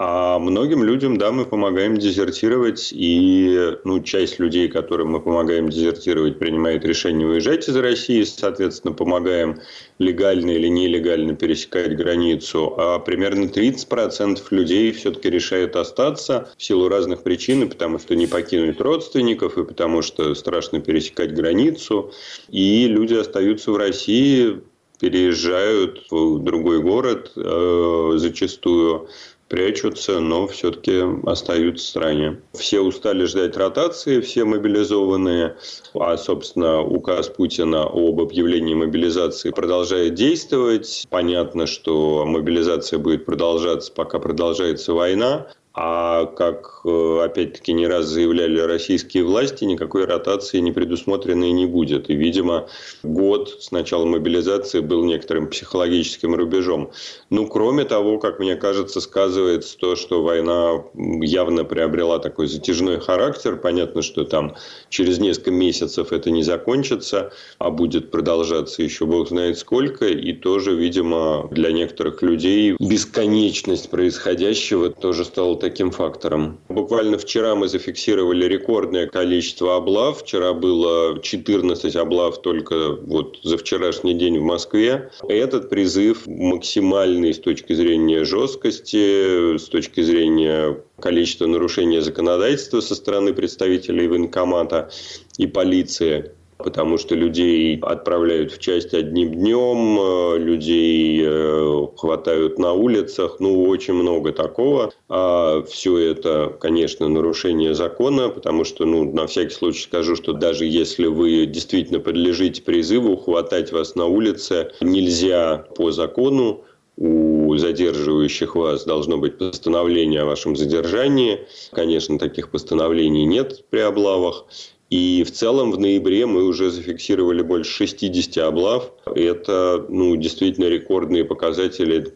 А 0.00 0.38
многим 0.38 0.84
людям, 0.84 1.18
да, 1.18 1.32
мы 1.32 1.44
помогаем 1.44 1.96
дезертировать, 1.96 2.90
и 2.92 3.76
ну, 3.82 4.00
часть 4.00 4.38
людей, 4.38 4.68
которым 4.68 5.08
мы 5.08 5.20
помогаем 5.20 5.68
дезертировать, 5.68 6.38
принимает 6.38 6.84
решение 6.84 7.26
уезжать 7.26 7.68
из 7.68 7.74
России, 7.74 8.22
соответственно, 8.22 8.94
помогаем 8.94 9.60
легально 9.98 10.52
или 10.52 10.68
нелегально 10.68 11.34
пересекать 11.34 11.96
границу, 11.96 12.74
а 12.76 13.00
примерно 13.00 13.46
30% 13.46 14.40
людей 14.50 14.92
все-таки 14.92 15.30
решают 15.30 15.74
остаться 15.74 16.48
в 16.56 16.62
силу 16.62 16.88
разных 16.88 17.24
причин, 17.24 17.68
потому 17.68 17.98
что 17.98 18.14
не 18.14 18.28
покинуть 18.28 18.80
родственников, 18.80 19.58
и 19.58 19.64
потому 19.64 20.02
что 20.02 20.32
страшно 20.36 20.78
пересекать 20.80 21.34
границу, 21.34 22.12
и 22.50 22.86
люди 22.86 23.14
остаются 23.14 23.72
в 23.72 23.76
России, 23.76 24.60
переезжают 24.98 26.06
в 26.10 26.38
другой 26.38 26.80
город 26.80 27.32
э, 27.36 28.12
зачастую, 28.16 29.08
прячутся, 29.48 30.20
но 30.20 30.46
все-таки 30.46 31.02
остаются 31.26 31.84
в 31.86 31.88
стране. 31.88 32.40
Все 32.52 32.80
устали 32.80 33.24
ждать 33.24 33.56
ротации, 33.56 34.20
все 34.20 34.44
мобилизованные, 34.44 35.56
а, 35.94 36.16
собственно, 36.16 36.82
указ 36.82 37.28
Путина 37.28 37.84
об 37.84 38.20
объявлении 38.20 38.74
мобилизации 38.74 39.50
продолжает 39.50 40.14
действовать. 40.14 41.06
Понятно, 41.10 41.66
что 41.66 42.24
мобилизация 42.26 42.98
будет 42.98 43.24
продолжаться, 43.24 43.92
пока 43.92 44.18
продолжается 44.18 44.92
война. 44.92 45.48
А 45.80 46.26
как, 46.26 46.80
э, 46.84 47.20
опять-таки, 47.24 47.72
не 47.72 47.86
раз 47.86 48.06
заявляли 48.06 48.58
российские 48.58 49.22
власти, 49.22 49.62
никакой 49.62 50.06
ротации 50.06 50.58
не 50.58 50.72
предусмотренной 50.72 51.52
не 51.52 51.66
будет. 51.66 52.10
И, 52.10 52.14
видимо, 52.16 52.66
год 53.04 53.58
с 53.60 53.70
начала 53.70 54.04
мобилизации 54.04 54.80
был 54.80 55.04
некоторым 55.04 55.46
психологическим 55.46 56.34
рубежом. 56.34 56.90
Ну, 57.30 57.46
кроме 57.46 57.84
того, 57.84 58.18
как 58.18 58.40
мне 58.40 58.56
кажется, 58.56 59.00
сказывается 59.00 59.78
то, 59.78 59.94
что 59.94 60.24
война 60.24 60.82
явно 60.94 61.64
приобрела 61.64 62.18
такой 62.18 62.48
затяжной 62.48 62.98
характер. 62.98 63.56
Понятно, 63.56 64.02
что 64.02 64.24
там 64.24 64.56
через 64.88 65.20
несколько 65.20 65.52
месяцев 65.52 66.10
это 66.10 66.32
не 66.32 66.42
закончится, 66.42 67.30
а 67.58 67.70
будет 67.70 68.10
продолжаться 68.10 68.82
еще 68.82 69.06
бог 69.06 69.28
знает 69.28 69.58
сколько. 69.58 70.06
И 70.06 70.32
тоже, 70.32 70.74
видимо, 70.74 71.46
для 71.52 71.70
некоторых 71.70 72.20
людей 72.22 72.74
бесконечность 72.80 73.90
происходящего 73.90 74.90
тоже 74.90 75.24
стала 75.24 75.54
таким 75.54 75.67
фактором. 75.90 76.58
Буквально 76.68 77.18
вчера 77.18 77.54
мы 77.54 77.68
зафиксировали 77.68 78.46
рекордное 78.46 79.06
количество 79.06 79.76
облав. 79.76 80.22
Вчера 80.22 80.52
было 80.52 81.20
14 81.20 81.96
облав 81.96 82.40
только 82.42 82.92
вот 82.92 83.38
за 83.42 83.56
вчерашний 83.56 84.14
день 84.14 84.38
в 84.38 84.42
Москве. 84.42 85.10
Этот 85.28 85.70
призыв 85.70 86.26
максимальный 86.26 87.34
с 87.34 87.38
точки 87.38 87.72
зрения 87.72 88.24
жесткости, 88.24 89.56
с 89.56 89.68
точки 89.68 90.00
зрения 90.00 90.82
количества 91.00 91.46
нарушения 91.46 92.02
законодательства 92.02 92.80
со 92.80 92.94
стороны 92.94 93.32
представителей 93.32 94.08
военкомата 94.08 94.90
и 95.36 95.46
полиции 95.46 96.32
потому 96.58 96.98
что 96.98 97.14
людей 97.14 97.78
отправляют 97.80 98.52
в 98.52 98.58
часть 98.58 98.92
одним 98.92 99.32
днем, 99.32 99.98
э, 99.98 100.38
людей 100.38 101.22
э, 101.24 101.86
хватают 101.96 102.58
на 102.58 102.72
улицах, 102.72 103.36
ну, 103.38 103.64
очень 103.64 103.94
много 103.94 104.32
такого. 104.32 104.92
А 105.08 105.62
все 105.62 105.98
это, 105.98 106.56
конечно, 106.60 107.08
нарушение 107.08 107.74
закона, 107.74 108.28
потому 108.28 108.64
что, 108.64 108.84
ну, 108.84 109.10
на 109.10 109.26
всякий 109.26 109.54
случай 109.54 109.84
скажу, 109.84 110.16
что 110.16 110.32
даже 110.32 110.64
если 110.66 111.06
вы 111.06 111.46
действительно 111.46 112.00
подлежите 112.00 112.62
призыву, 112.62 113.16
хватать 113.16 113.72
вас 113.72 113.94
на 113.94 114.06
улице 114.06 114.72
нельзя 114.80 115.64
по 115.76 115.92
закону, 115.92 116.64
у 117.00 117.56
задерживающих 117.56 118.56
вас 118.56 118.84
должно 118.84 119.18
быть 119.18 119.38
постановление 119.38 120.22
о 120.22 120.26
вашем 120.26 120.56
задержании. 120.56 121.46
Конечно, 121.70 122.18
таких 122.18 122.50
постановлений 122.50 123.24
нет 123.24 123.64
при 123.70 123.78
облавах. 123.78 124.46
И 124.90 125.22
в 125.22 125.30
целом 125.32 125.70
в 125.70 125.78
ноябре 125.78 126.24
мы 126.24 126.44
уже 126.44 126.70
зафиксировали 126.70 127.42
больше 127.42 127.86
60 127.86 128.38
облав. 128.38 128.90
Это 129.04 129.84
ну, 129.88 130.16
действительно 130.16 130.66
рекордные 130.66 131.24
показатели 131.24 132.14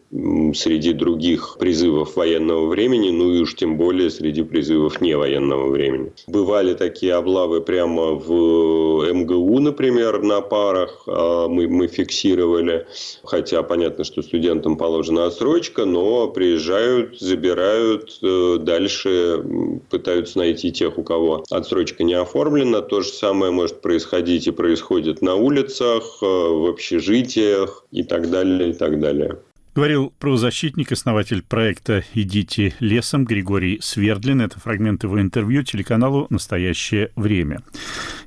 среди 0.55 0.93
других 0.93 1.57
призывов 1.59 2.15
военного 2.15 2.67
времени, 2.67 3.11
ну 3.11 3.31
и 3.33 3.41
уж 3.41 3.55
тем 3.55 3.77
более 3.77 4.09
среди 4.09 4.43
призывов 4.43 5.01
не 5.01 5.15
военного 5.15 5.69
времени. 5.69 6.13
Бывали 6.27 6.73
такие 6.73 7.13
облавы 7.13 7.61
прямо 7.61 8.13
в 8.13 9.11
МГУ, 9.13 9.59
например, 9.59 10.23
на 10.23 10.41
парах 10.41 11.03
а, 11.07 11.47
мы, 11.47 11.67
мы 11.67 11.87
фиксировали. 11.87 12.87
Хотя 13.23 13.61
понятно, 13.61 14.03
что 14.03 14.23
студентам 14.23 14.77
положена 14.77 15.27
отсрочка, 15.27 15.85
но 15.85 16.27
приезжают, 16.27 17.19
забирают, 17.19 18.17
э, 18.23 18.57
дальше 18.59 19.43
пытаются 19.89 20.39
найти 20.39 20.71
тех, 20.71 20.97
у 20.97 21.03
кого 21.03 21.43
отсрочка 21.49 22.03
не 22.03 22.13
оформлена 22.13 22.62
направленно. 22.63 22.81
То 22.81 23.01
же 23.01 23.09
самое 23.09 23.51
может 23.51 23.81
происходить 23.81 24.47
и 24.47 24.51
происходит 24.51 25.21
на 25.21 25.35
улицах, 25.35 26.03
э, 26.21 26.25
в 26.25 26.69
общежитиях 26.69 27.85
и 27.91 28.03
так 28.03 28.29
далее, 28.29 28.69
и 28.69 28.73
так 28.73 28.99
далее. 28.99 29.39
Говорил 29.75 30.13
правозащитник, 30.19 30.91
основатель 30.91 31.41
проекта 31.41 32.03
«Идите 32.13 32.75
лесом» 32.79 33.25
Григорий 33.25 33.79
Свердлин. 33.81 34.41
Это 34.41 34.59
фрагмент 34.59 35.03
его 35.03 35.19
интервью 35.19 35.63
телеканалу 35.63 36.27
«Настоящее 36.29 37.09
время». 37.15 37.63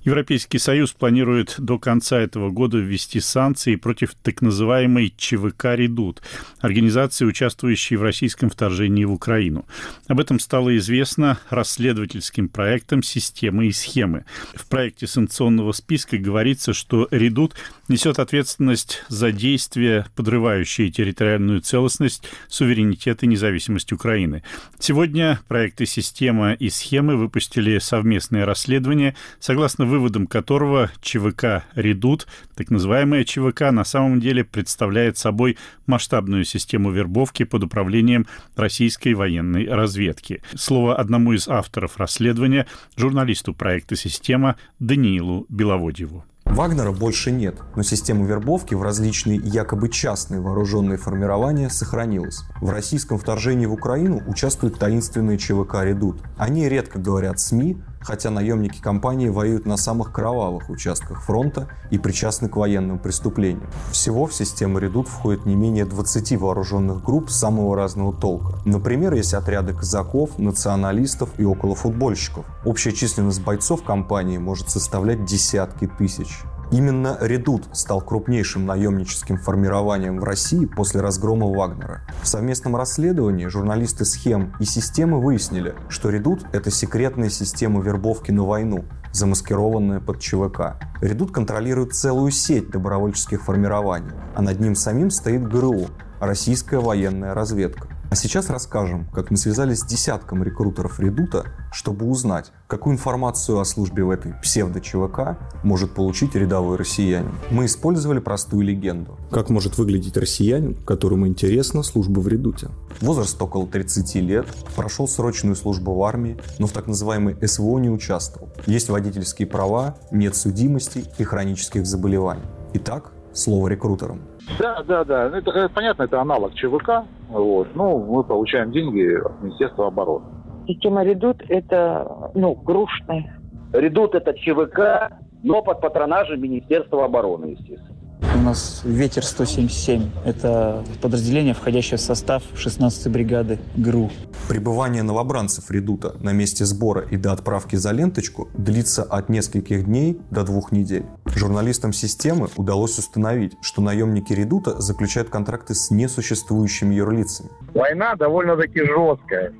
Европейский 0.02 0.58
Союз 0.58 0.92
планирует 0.92 1.54
до 1.58 1.78
конца 1.78 2.18
этого 2.18 2.50
года 2.50 2.78
ввести 2.78 3.20
санкции 3.20 3.76
против 3.76 4.14
так 4.22 4.42
называемой 4.42 5.14
ЧВК 5.16 5.76
«Редут»– 5.76 6.20
организации, 6.60 7.24
участвующей 7.24 7.96
в 7.96 8.02
российском 8.02 8.50
вторжении 8.50 9.04
в 9.04 9.12
Украину. 9.12 9.66
Об 10.08 10.18
этом 10.18 10.40
стало 10.40 10.76
известно 10.78 11.38
расследовательским 11.50 12.48
проектом 12.48 13.04
«Системы 13.04 13.68
и 13.68 13.72
схемы». 13.72 14.24
В 14.54 14.68
проекте 14.68 15.06
санкционного 15.06 15.70
списка 15.70 16.18
говорится, 16.18 16.72
что 16.72 17.06
«Редут» 17.12 17.54
несет 17.88 18.18
ответственность 18.18 19.02
за 19.08 19.32
действия, 19.32 20.06
подрывающие 20.14 20.90
территориальную 20.90 21.60
целостность, 21.60 22.22
суверенитет 22.48 23.22
и 23.22 23.26
независимость 23.26 23.92
Украины. 23.92 24.42
Сегодня 24.78 25.40
проекты 25.48 25.86
«Система» 25.86 26.52
и 26.52 26.68
«Схемы» 26.68 27.16
выпустили 27.16 27.78
совместное 27.78 28.44
расследование, 28.44 29.14
согласно 29.40 29.84
выводам 29.84 30.26
которого 30.26 30.90
ЧВК 31.00 31.64
«Редут», 31.74 32.26
так 32.54 32.70
называемая 32.70 33.24
ЧВК, 33.24 33.70
на 33.70 33.84
самом 33.84 34.20
деле 34.20 34.44
представляет 34.44 35.18
собой 35.18 35.56
масштабную 35.86 36.44
систему 36.44 36.90
вербовки 36.90 37.44
под 37.44 37.64
управлением 37.64 38.26
российской 38.56 39.14
военной 39.14 39.68
разведки. 39.68 40.42
Слово 40.54 40.96
одному 40.96 41.32
из 41.32 41.48
авторов 41.48 41.98
расследования, 41.98 42.66
журналисту 42.96 43.54
проекта 43.54 43.96
«Система» 43.96 44.56
Даниилу 44.78 45.46
Беловодьеву. 45.48 46.24
Вагнера 46.46 46.92
больше 46.92 47.32
нет, 47.32 47.56
но 47.74 47.82
система 47.82 48.24
вербовки 48.24 48.74
в 48.74 48.82
различные 48.82 49.36
якобы 49.36 49.90
частные 49.90 50.40
вооруженные 50.40 50.96
формирования 50.96 51.68
сохранилась. 51.68 52.44
В 52.62 52.70
российском 52.70 53.18
вторжении 53.18 53.66
в 53.66 53.72
Украину 53.72 54.22
участвуют 54.26 54.78
таинственные 54.78 55.36
ЧВК 55.36 55.82
«Редут». 55.82 56.22
Они 56.38 56.68
редко 56.68 56.98
говорят 56.98 57.40
СМИ, 57.40 57.76
хотя 58.06 58.30
наемники 58.30 58.80
компании 58.80 59.28
воюют 59.28 59.66
на 59.66 59.76
самых 59.76 60.12
кровавых 60.12 60.70
участках 60.70 61.22
фронта 61.22 61.68
и 61.90 61.98
причастны 61.98 62.48
к 62.48 62.56
военным 62.56 63.00
преступлениям. 63.00 63.68
Всего 63.90 64.26
в 64.26 64.32
систему 64.32 64.78
«Редут» 64.78 65.08
входит 65.08 65.44
не 65.44 65.56
менее 65.56 65.84
20 65.84 66.36
вооруженных 66.38 67.02
групп 67.02 67.30
самого 67.30 67.74
разного 67.74 68.12
толка. 68.12 68.60
Например, 68.64 69.12
есть 69.14 69.34
отряды 69.34 69.74
казаков, 69.74 70.38
националистов 70.38 71.30
и 71.38 71.44
околофутбольщиков. 71.44 72.46
Общая 72.64 72.92
численность 72.92 73.42
бойцов 73.42 73.82
компании 73.82 74.38
может 74.38 74.70
составлять 74.70 75.24
десятки 75.24 75.88
тысяч. 75.88 76.42
Именно 76.72 77.16
«Редут» 77.20 77.68
стал 77.72 78.00
крупнейшим 78.00 78.66
наемническим 78.66 79.38
формированием 79.38 80.18
в 80.18 80.24
России 80.24 80.66
после 80.66 81.00
разгрома 81.00 81.46
Вагнера. 81.46 82.02
В 82.22 82.26
совместном 82.26 82.74
расследовании 82.74 83.46
журналисты 83.46 84.04
схем 84.04 84.52
и 84.58 84.64
системы 84.64 85.20
выяснили, 85.20 85.76
что 85.88 86.10
«Редут»— 86.10 86.44
это 86.52 86.72
секретная 86.72 87.30
система 87.30 87.80
вербовки 87.80 88.32
на 88.32 88.44
войну, 88.44 88.84
замаскированная 89.12 90.00
под 90.00 90.18
ЧВК. 90.18 90.76
«Редут» 91.00 91.30
контролирует 91.30 91.94
целую 91.94 92.32
сеть 92.32 92.70
добровольческих 92.70 93.44
формирований, 93.44 94.10
а 94.34 94.42
над 94.42 94.58
ним 94.58 94.74
самим 94.74 95.10
стоит 95.10 95.48
ГРУ— 95.48 95.86
российская 96.20 96.80
военная 96.80 97.32
разведка. 97.32 97.95
А 98.08 98.14
сейчас 98.14 98.50
расскажем, 98.50 99.06
как 99.12 99.32
мы 99.32 99.36
связались 99.36 99.80
с 99.80 99.84
десятком 99.84 100.44
рекрутеров 100.44 101.00
Редута, 101.00 101.46
чтобы 101.72 102.06
узнать, 102.06 102.52
какую 102.68 102.94
информацию 102.94 103.58
о 103.58 103.64
службе 103.64 104.04
в 104.04 104.10
этой 104.10 104.32
псевдо-ЧВК 104.34 105.36
может 105.64 105.92
получить 105.92 106.36
рядовой 106.36 106.76
россиянин. 106.76 107.34
Мы 107.50 107.66
использовали 107.66 108.20
простую 108.20 108.62
легенду. 108.62 109.18
Как 109.32 109.50
может 109.50 109.76
выглядеть 109.76 110.16
россиянин, 110.16 110.76
которому 110.84 111.26
интересна 111.26 111.82
служба 111.82 112.20
в 112.20 112.28
Редуте? 112.28 112.68
Возраст 113.00 113.42
около 113.42 113.66
30 113.66 114.14
лет, 114.16 114.46
прошел 114.76 115.08
срочную 115.08 115.56
службу 115.56 115.92
в 115.92 116.02
армии, 116.04 116.38
но 116.60 116.68
в 116.68 116.72
так 116.72 116.86
называемой 116.86 117.36
СВО 117.44 117.78
не 117.78 117.90
участвовал. 117.90 118.50
Есть 118.66 118.88
водительские 118.88 119.48
права, 119.48 119.96
нет 120.12 120.36
судимости 120.36 121.04
и 121.18 121.24
хронических 121.24 121.84
заболеваний. 121.84 122.44
Итак, 122.74 123.10
слово 123.32 123.66
рекрутерам. 123.66 124.20
Да, 124.60 124.82
да, 124.84 125.04
да. 125.04 125.28
Ну, 125.28 125.38
это 125.38 125.68
понятно, 125.74 126.04
это 126.04 126.20
аналог 126.20 126.54
ЧВК 126.54 127.04
Вот. 127.28 127.68
Ну, 127.74 127.98
мы 127.98 128.24
получаем 128.24 128.70
деньги 128.72 129.14
от 129.14 129.42
Министерства 129.42 129.88
обороны. 129.88 130.26
Система 130.66 131.04
«Редут»— 131.04 131.42
это, 131.48 132.30
ну, 132.34 132.54
грушная. 132.54 133.40
«Редут»— 133.72 134.14
это 134.14 134.32
ЧВК, 134.34 135.12
но 135.42 135.62
под 135.62 135.80
патронажем 135.80 136.40
Министерства 136.40 137.04
обороны, 137.04 137.56
естественно. 137.58 137.95
У 138.36 138.38
нас 138.38 138.82
«Ветер 138.84 139.22
177». 139.22 140.10
Это 140.26 140.84
подразделение, 141.00 141.54
входящее 141.54 141.96
в 141.96 142.02
состав 142.02 142.42
16-й 142.54 143.10
бригады 143.10 143.58
ГРУ. 143.76 144.10
Пребывание 144.46 145.02
новобранцев 145.02 145.70
«Редута» 145.70 146.16
на 146.20 146.34
месте 146.34 146.66
сбора 146.66 147.00
и 147.10 147.16
до 147.16 147.32
отправки 147.32 147.76
за 147.76 147.92
ленточку 147.92 148.48
длится 148.52 149.04
от 149.04 149.30
нескольких 149.30 149.86
дней 149.86 150.20
до 150.30 150.44
двух 150.44 150.70
недель. 150.70 151.06
Журналистам 151.24 151.94
системы 151.94 152.48
удалось 152.56 152.98
установить, 152.98 153.54
что 153.62 153.80
наемники 153.80 154.34
«Редута» 154.34 154.82
заключают 154.82 155.30
контракты 155.30 155.74
с 155.74 155.90
несуществующими 155.90 156.94
юрлицами. 156.94 157.48
Война 157.72 158.16
довольно-таки 158.16 158.80
жесткая. 158.80 159.54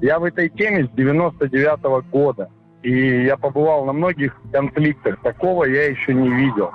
Я 0.00 0.20
в 0.20 0.24
этой 0.24 0.50
теме 0.50 0.86
с 0.86 0.90
99 0.94 1.80
-го 1.80 2.02
года. 2.12 2.48
И 2.82 3.24
я 3.24 3.36
побывал 3.36 3.84
на 3.84 3.92
многих 3.92 4.40
конфликтах. 4.52 5.20
Такого 5.22 5.64
я 5.64 5.90
еще 5.90 6.14
не 6.14 6.30
видел 6.30 6.70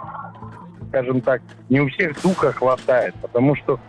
скажем 0.89 1.21
так, 1.21 1.41
не 1.69 1.81
у 1.81 1.89
всех 1.89 2.21
духа 2.21 2.51
хватает, 2.51 3.13
потому 3.21 3.55
что 3.55 3.79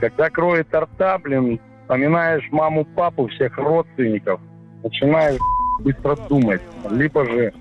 когда 0.00 0.30
кроет 0.30 0.72
рта, 0.72 1.18
блин, 1.18 1.60
вспоминаешь 1.82 2.46
маму, 2.50 2.84
папу, 2.84 3.26
всех 3.28 3.56
родственников, 3.58 4.40
начинаешь 4.82 5.40
быстро 5.80 6.16
думать, 6.28 6.60
либо 6.90 7.24
же 7.24 7.52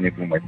не 0.00 0.10
думать. 0.10 0.42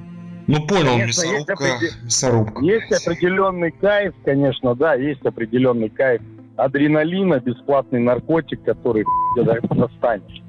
Ну, 0.46 0.66
понял, 0.66 0.92
конечно, 0.92 1.22
мясорубка, 1.22 1.32
есть, 1.32 1.50
определ... 1.50 2.04
мясорубка. 2.04 2.60
Есть 2.62 2.92
определенный 2.92 3.70
кайф, 3.70 4.14
конечно, 4.24 4.74
да, 4.74 4.94
есть 4.94 5.24
определенный 5.24 5.88
кайф. 5.88 6.20
Адреналина, 6.56 7.40
бесплатный 7.40 8.00
наркотик, 8.00 8.62
который 8.62 9.04
достанешь. 9.70 10.42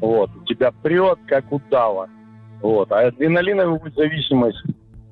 Вот, 0.00 0.30
тебя 0.46 0.72
прет, 0.82 1.18
как 1.26 1.52
удава. 1.52 2.08
Вот, 2.60 2.90
а 2.90 3.06
адреналиновая 3.08 3.80
зависимость 3.94 4.64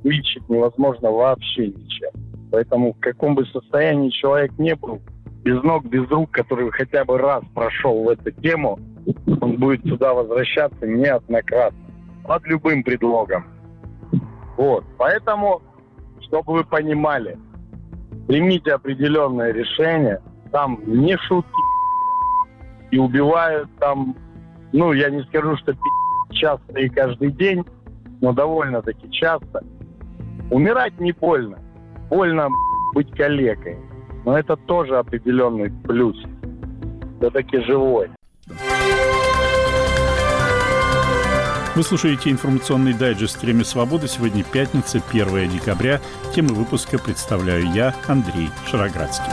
вылечить 0.02 0.48
невозможно 0.48 1.10
вообще 1.10 1.68
ничем. 1.68 2.10
Поэтому 2.50 2.92
в 2.92 3.00
каком 3.00 3.34
бы 3.34 3.46
состоянии 3.46 4.10
человек 4.10 4.52
не 4.58 4.74
был, 4.74 5.00
без 5.42 5.62
ног, 5.62 5.84
без 5.86 6.08
рук, 6.10 6.30
который 6.30 6.70
хотя 6.70 7.04
бы 7.04 7.18
раз 7.18 7.42
прошел 7.54 8.04
в 8.04 8.08
эту 8.08 8.30
тему, 8.30 8.78
он 9.40 9.56
будет 9.56 9.82
сюда 9.84 10.14
возвращаться 10.14 10.86
неоднократно. 10.86 11.78
Под 12.24 12.46
любым 12.46 12.84
предлогом. 12.84 13.46
Вот. 14.56 14.84
Поэтому, 14.96 15.60
чтобы 16.20 16.52
вы 16.52 16.64
понимали, 16.64 17.36
примите 18.28 18.74
определенное 18.74 19.52
решение. 19.52 20.20
Там 20.52 20.78
не 20.86 21.16
шутки 21.16 21.50
и 22.92 22.98
убивают 22.98 23.68
там, 23.80 24.14
ну, 24.72 24.92
я 24.92 25.10
не 25.10 25.22
скажу, 25.24 25.56
что 25.56 25.74
часто 26.30 26.78
и 26.78 26.88
каждый 26.88 27.32
день, 27.32 27.64
но 28.20 28.32
довольно-таки 28.32 29.10
часто. 29.10 29.64
Умирать 30.52 31.00
не 31.00 31.12
больно. 31.12 31.58
Больно 32.10 32.48
быть 32.92 33.10
калекой. 33.16 33.78
Но 34.26 34.38
это 34.38 34.54
тоже 34.54 34.98
определенный 34.98 35.70
плюс. 35.70 36.14
Все-таки 37.18 37.58
живой. 37.60 38.10
Вы 41.74 41.82
слушаете 41.82 42.30
информационный 42.30 42.92
дайджест 42.92 43.40
«Время 43.42 43.64
свободы». 43.64 44.08
Сегодня 44.08 44.44
пятница, 44.44 45.00
1 45.10 45.48
декабря. 45.48 46.02
Темы 46.34 46.52
выпуска 46.52 46.98
представляю 46.98 47.72
я, 47.72 47.94
Андрей 48.06 48.50
Шароградский. 48.66 49.32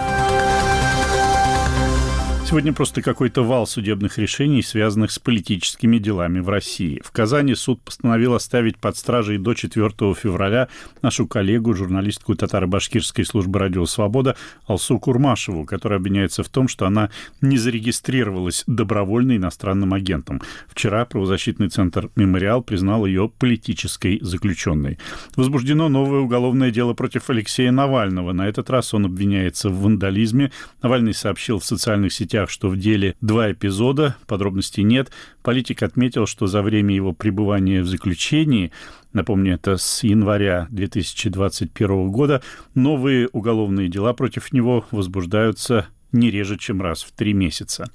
Сегодня 2.50 2.74
просто 2.74 3.04
какой-то 3.04 3.44
вал 3.44 3.68
судебных 3.68 4.18
решений, 4.18 4.64
связанных 4.64 5.12
с 5.12 5.20
политическими 5.20 6.00
делами 6.00 6.40
в 6.40 6.50
России. 6.50 7.00
В 7.06 7.12
Казани 7.12 7.54
суд 7.54 7.80
постановил 7.80 8.34
оставить 8.34 8.80
под 8.80 8.98
стражей 8.98 9.38
до 9.38 9.54
4 9.54 9.92
февраля 10.16 10.68
нашу 11.04 11.28
коллегу, 11.28 11.76
журналистку 11.76 12.34
татаро-башкирской 12.34 13.24
службы 13.24 13.60
«Радио 13.60 13.86
Свобода» 13.86 14.36
Алсу 14.66 14.98
Курмашеву, 14.98 15.64
которая 15.66 16.00
обвиняется 16.00 16.42
в 16.42 16.50
том, 16.50 16.68
что 16.68 16.88
она 16.88 17.12
не 17.40 17.60
зарегистрировалась 17.60 18.64
добровольно 18.66 19.38
иностранным 19.38 19.94
агентом. 19.94 20.42
Вчера 20.70 21.06
правозащитный 21.06 21.70
центр 21.70 22.10
«Мемориал» 22.16 22.64
признал 22.64 23.06
ее 23.06 23.30
политической 23.30 24.18
заключенной. 24.24 24.98
Возбуждено 25.36 25.88
новое 25.88 26.22
уголовное 26.22 26.72
дело 26.72 26.96
против 26.96 27.30
Алексея 27.30 27.70
Навального. 27.70 28.34
На 28.34 28.48
этот 28.48 28.72
раз 28.72 28.96
он 28.96 29.06
обвиняется 29.06 29.70
в 29.70 29.82
вандализме. 29.82 30.52
Навальный 30.82 31.14
сообщил 31.14 31.60
в 31.60 31.66
социальных 31.66 32.12
сетях 32.12 32.39
новостях, 32.40 32.50
что 32.50 32.70
в 32.70 32.78
деле 32.78 33.16
два 33.22 33.52
эпизода, 33.52 34.16
подробностей 34.28 34.84
нет. 34.84 35.12
Политик 35.42 35.84
отметил, 35.84 36.26
что 36.26 36.48
за 36.48 36.62
время 36.62 36.96
его 36.96 37.14
пребывания 37.14 37.82
в 37.82 37.88
заключении, 37.88 38.72
напомню, 39.14 39.56
это 39.56 39.78
с 39.78 40.04
января 40.04 40.68
2021 40.72 42.12
года, 42.12 42.42
новые 42.76 43.28
уголовные 43.32 43.90
дела 43.90 44.14
против 44.14 44.54
него 44.54 44.86
возбуждаются 44.92 45.88
не 46.12 46.32
реже, 46.32 46.58
чем 46.58 46.82
раз 46.82 47.04
в 47.04 47.12
три 47.12 47.34
месяца. 47.34 47.90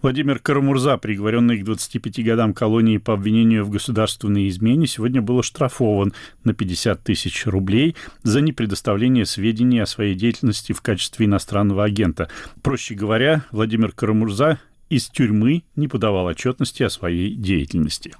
Владимир 0.00 0.38
Карамурза, 0.38 0.96
приговоренный 0.96 1.58
к 1.58 1.64
25 1.64 2.24
годам 2.24 2.54
колонии 2.54 2.98
по 2.98 3.14
обвинению 3.14 3.64
в 3.64 3.70
государственной 3.70 4.48
измене, 4.48 4.86
сегодня 4.86 5.22
был 5.22 5.38
оштрафован 5.38 6.12
на 6.44 6.54
50 6.54 7.02
тысяч 7.02 7.46
рублей 7.46 7.96
за 8.22 8.40
непредоставление 8.40 9.26
сведений 9.26 9.80
о 9.80 9.86
своей 9.86 10.14
деятельности 10.14 10.72
в 10.72 10.80
качестве 10.80 11.26
иностранного 11.26 11.84
агента. 11.84 12.28
Проще 12.62 12.94
говоря, 12.94 13.44
Владимир 13.52 13.92
Карамурза 13.92 14.58
из 14.92 15.08
тюрьмы 15.08 15.62
не 15.74 15.88
подавал 15.88 16.26
отчетности 16.26 16.82
о 16.82 16.90
своей 16.90 17.34
деятельности. 17.34 18.12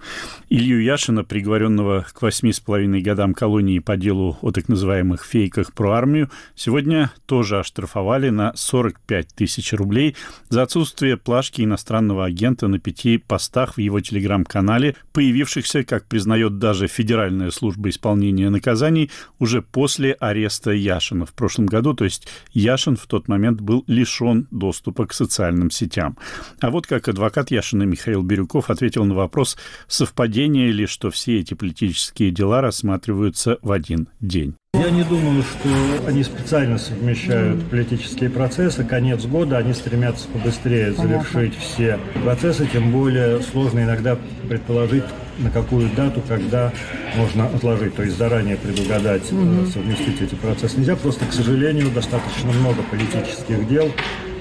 Илью 0.48 0.82
Яшина, 0.82 1.22
приговоренного 1.22 2.06
к 2.10 2.22
восьми 2.22 2.50
с 2.50 2.60
половиной 2.60 3.02
годам 3.02 3.34
колонии 3.34 3.78
по 3.78 3.98
делу 3.98 4.38
о 4.40 4.52
так 4.52 4.70
называемых 4.70 5.22
фейках 5.22 5.74
про 5.74 5.90
армию, 5.90 6.30
сегодня 6.54 7.12
тоже 7.26 7.58
оштрафовали 7.58 8.30
на 8.30 8.52
45 8.56 9.28
тысяч 9.34 9.74
рублей 9.74 10.16
за 10.48 10.62
отсутствие 10.62 11.18
плашки 11.18 11.60
иностранного 11.60 12.24
агента 12.24 12.68
на 12.68 12.78
пяти 12.78 13.18
постах 13.18 13.74
в 13.74 13.78
его 13.78 14.00
телеграм-канале, 14.00 14.96
появившихся, 15.12 15.84
как 15.84 16.06
признает 16.06 16.58
даже 16.58 16.88
Федеральная 16.88 17.50
служба 17.50 17.90
исполнения 17.90 18.48
наказаний, 18.48 19.10
уже 19.38 19.60
после 19.60 20.12
ареста 20.12 20.70
Яшина 20.70 21.26
в 21.26 21.34
прошлом 21.34 21.66
году, 21.66 21.92
то 21.92 22.04
есть 22.04 22.26
Яшин 22.54 22.96
в 22.96 23.06
тот 23.06 23.28
момент 23.28 23.60
был 23.60 23.84
лишен 23.86 24.48
доступа 24.50 25.06
к 25.06 25.12
социальным 25.12 25.70
сетям. 25.70 26.16
А 26.62 26.70
вот 26.70 26.86
как 26.86 27.08
адвокат 27.08 27.50
Яшина 27.50 27.82
Михаил 27.82 28.22
Бирюков 28.22 28.70
ответил 28.70 29.04
на 29.04 29.14
вопрос, 29.14 29.56
совпадение 29.88 30.70
ли, 30.70 30.86
что 30.86 31.10
все 31.10 31.40
эти 31.40 31.54
политические 31.54 32.30
дела 32.30 32.60
рассматриваются 32.60 33.58
в 33.62 33.72
один 33.72 34.08
день. 34.20 34.54
Я 34.74 34.90
не 34.90 35.02
думаю, 35.02 35.42
что 35.42 36.06
они 36.06 36.22
специально 36.22 36.78
совмещают 36.78 37.68
политические 37.68 38.30
процессы. 38.30 38.84
Конец 38.84 39.24
года 39.24 39.58
они 39.58 39.74
стремятся 39.74 40.28
побыстрее 40.28 40.92
завершить 40.92 41.58
все 41.58 41.98
процессы, 42.22 42.68
тем 42.72 42.92
более 42.92 43.42
сложно 43.42 43.80
иногда 43.80 44.16
предположить, 44.48 45.04
на 45.38 45.50
какую 45.50 45.90
дату, 45.96 46.22
когда 46.28 46.72
можно 47.16 47.46
отложить, 47.46 47.96
то 47.96 48.04
есть 48.04 48.16
заранее 48.16 48.56
предугадать, 48.56 49.30
mm 49.32 49.72
совместить 49.72 50.22
эти 50.22 50.36
процессы 50.36 50.78
нельзя. 50.78 50.94
Просто, 50.94 51.26
к 51.26 51.32
сожалению, 51.32 51.90
достаточно 51.90 52.52
много 52.52 52.82
политических 52.84 53.68
дел, 53.68 53.90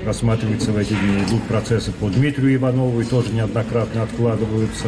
рассматривается 0.05 0.71
в 0.71 0.77
эти 0.77 0.93
дни. 0.93 1.23
Идут 1.27 1.43
процессы 1.43 1.91
по 1.91 2.09
Дмитрию 2.09 2.55
Иванову 2.55 3.01
и 3.01 3.05
тоже 3.05 3.31
неоднократно 3.31 4.03
откладываются. 4.03 4.87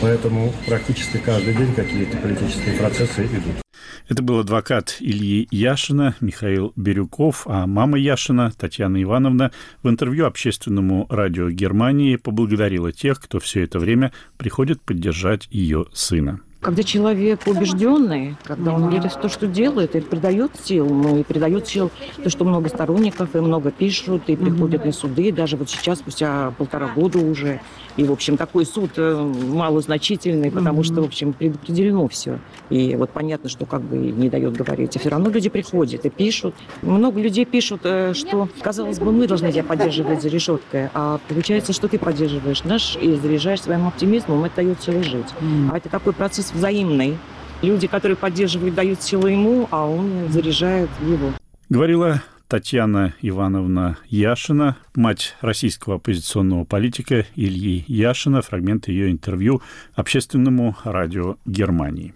Поэтому 0.00 0.52
практически 0.66 1.18
каждый 1.18 1.54
день 1.54 1.74
какие-то 1.74 2.16
политические 2.16 2.76
процессы 2.76 3.24
идут. 3.26 3.62
Это 4.08 4.22
был 4.22 4.40
адвокат 4.40 4.96
Ильи 5.00 5.48
Яшина, 5.50 6.16
Михаил 6.20 6.72
Бирюков, 6.76 7.44
а 7.46 7.66
мама 7.66 7.98
Яшина, 7.98 8.50
Татьяна 8.50 9.02
Ивановна, 9.02 9.52
в 9.82 9.88
интервью 9.88 10.26
общественному 10.26 11.06
радио 11.08 11.48
Германии 11.50 12.16
поблагодарила 12.16 12.92
тех, 12.92 13.20
кто 13.20 13.38
все 13.38 13.62
это 13.62 13.78
время 13.78 14.12
приходит 14.36 14.82
поддержать 14.82 15.48
ее 15.50 15.86
сына. 15.92 16.40
Когда 16.62 16.84
человек 16.84 17.40
убежденный, 17.46 18.36
когда 18.44 18.72
он 18.72 18.88
верит 18.88 19.12
в 19.12 19.20
то, 19.20 19.28
что 19.28 19.48
делает, 19.48 19.96
это 19.96 20.06
придает 20.06 20.52
сил, 20.62 20.88
ну 20.88 21.18
и 21.18 21.24
придает 21.24 21.66
сил 21.66 21.90
то, 22.22 22.30
что 22.30 22.44
много 22.44 22.68
сторонников, 22.68 23.34
и 23.34 23.40
много 23.40 23.72
пишут, 23.72 24.22
и 24.28 24.36
приходят 24.36 24.84
на 24.84 24.92
суды, 24.92 25.32
даже 25.32 25.56
вот 25.56 25.68
сейчас, 25.68 25.98
спустя 25.98 26.52
полтора 26.56 26.86
года 26.86 27.18
уже. 27.18 27.60
И, 27.96 28.04
в 28.04 28.12
общем, 28.12 28.36
такой 28.36 28.64
суд 28.64 28.92
э, 28.96 29.14
малозначительный, 29.16 30.52
потому 30.52 30.84
что, 30.84 31.02
в 31.02 31.06
общем, 31.06 31.32
предопределено 31.32 32.06
все. 32.06 32.38
И 32.70 32.94
вот 32.94 33.10
понятно, 33.10 33.50
что 33.50 33.66
как 33.66 33.82
бы 33.82 33.96
не 33.96 34.30
дает 34.30 34.56
говорить. 34.56 34.96
А 34.96 35.00
все 35.00 35.08
равно 35.08 35.30
люди 35.30 35.50
приходят 35.50 36.06
и 36.06 36.10
пишут. 36.10 36.54
Много 36.80 37.20
людей 37.20 37.44
пишут, 37.44 37.80
э, 37.84 38.14
что, 38.14 38.48
казалось 38.62 39.00
бы, 39.00 39.10
мы 39.10 39.26
должны 39.26 39.50
тебя 39.50 39.64
поддерживать 39.64 40.22
за 40.22 40.28
решеткой, 40.28 40.90
а 40.94 41.18
получается, 41.28 41.72
что 41.72 41.88
ты 41.88 41.98
поддерживаешь 41.98 42.62
наш 42.62 42.96
и 42.96 43.16
заряжаешь 43.16 43.62
своим 43.62 43.88
оптимизмом, 43.88 44.44
это 44.44 44.56
дает 44.56 44.80
силу 44.80 45.02
жить. 45.02 45.26
А 45.70 45.76
это 45.76 45.88
такой 45.88 46.12
процесс 46.12 46.51
взаимный. 46.52 47.18
Люди, 47.62 47.86
которые 47.86 48.16
поддерживают, 48.16 48.74
дают 48.74 49.02
силу 49.02 49.26
ему, 49.28 49.68
а 49.70 49.86
он 49.86 50.28
заряжает 50.30 50.90
его. 51.00 51.32
Говорила 51.68 52.22
Татьяна 52.48 53.14
Ивановна 53.22 53.96
Яшина, 54.08 54.76
мать 54.94 55.36
российского 55.40 55.96
оппозиционного 55.96 56.64
политика 56.64 57.24
Ильи 57.34 57.84
Яшина, 57.88 58.42
фрагмент 58.42 58.88
ее 58.88 59.10
интервью 59.10 59.62
общественному 59.94 60.76
радио 60.84 61.36
Германии. 61.46 62.14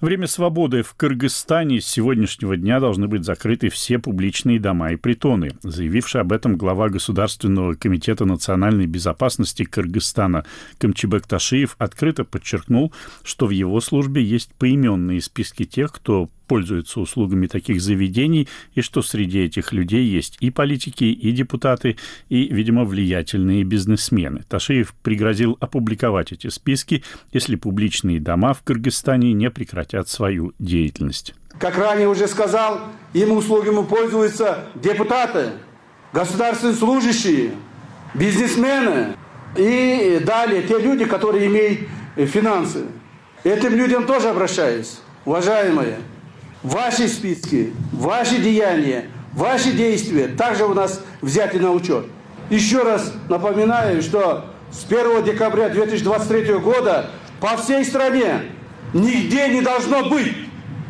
Время 0.00 0.26
свободы 0.26 0.82
в 0.82 0.94
Кыргызстане 0.94 1.82
с 1.82 1.86
сегодняшнего 1.86 2.56
дня 2.56 2.80
должны 2.80 3.06
быть 3.06 3.24
закрыты 3.24 3.68
все 3.68 3.98
публичные 3.98 4.58
дома 4.58 4.92
и 4.92 4.96
притоны, 4.96 5.50
заявивший 5.62 6.22
об 6.22 6.32
этом 6.32 6.56
глава 6.56 6.88
Государственного 6.88 7.74
комитета 7.74 8.24
национальной 8.24 8.86
безопасности 8.86 9.64
Кыргызстана 9.64 10.46
Камчибек 10.78 11.26
Ташиев 11.26 11.76
открыто 11.76 12.24
подчеркнул, 12.24 12.94
что 13.22 13.46
в 13.46 13.50
его 13.50 13.78
службе 13.82 14.24
есть 14.24 14.54
поименные 14.54 15.20
списки 15.20 15.66
тех, 15.66 15.92
кто 15.92 16.30
пользуются 16.50 16.98
услугами 16.98 17.46
таких 17.46 17.80
заведений, 17.80 18.48
и 18.74 18.80
что 18.80 19.02
среди 19.02 19.38
этих 19.38 19.72
людей 19.72 20.04
есть 20.04 20.36
и 20.40 20.50
политики, 20.50 21.04
и 21.04 21.30
депутаты, 21.30 21.96
и, 22.28 22.52
видимо, 22.52 22.84
влиятельные 22.84 23.62
бизнесмены. 23.62 24.42
Ташиев 24.48 24.92
пригрозил 25.00 25.56
опубликовать 25.60 26.32
эти 26.32 26.48
списки, 26.48 27.04
если 27.32 27.54
публичные 27.54 28.18
дома 28.18 28.52
в 28.52 28.64
Кыргызстане 28.64 29.32
не 29.32 29.48
прекратят 29.48 30.08
свою 30.08 30.52
деятельность. 30.58 31.34
Как 31.60 31.78
ранее 31.78 32.08
уже 32.08 32.26
сказал, 32.26 32.80
им 33.14 33.30
услугами 33.30 33.84
пользуются 33.86 34.64
депутаты, 34.74 35.50
государственные 36.12 36.74
служащие, 36.74 37.52
бизнесмены 38.14 39.14
и 39.56 40.20
далее 40.26 40.64
те 40.64 40.80
люди, 40.80 41.04
которые 41.04 41.46
имеют 41.46 41.88
финансы. 42.16 42.86
Этим 43.44 43.76
людям 43.76 44.04
тоже 44.04 44.30
обращаюсь. 44.30 44.98
Уважаемые, 45.24 45.98
ваши 46.62 47.08
списки, 47.08 47.72
ваши 47.92 48.38
деяния, 48.38 49.06
ваши 49.32 49.72
действия 49.72 50.28
также 50.28 50.64
у 50.64 50.74
нас 50.74 51.00
взяты 51.20 51.58
на 51.58 51.72
учет. 51.72 52.06
Еще 52.50 52.82
раз 52.82 53.12
напоминаю, 53.28 54.02
что 54.02 54.46
с 54.70 54.84
1 54.84 55.24
декабря 55.24 55.68
2023 55.68 56.54
года 56.58 57.10
по 57.40 57.56
всей 57.56 57.84
стране 57.84 58.42
нигде 58.92 59.48
не 59.48 59.62
должно 59.62 60.08
быть 60.08 60.34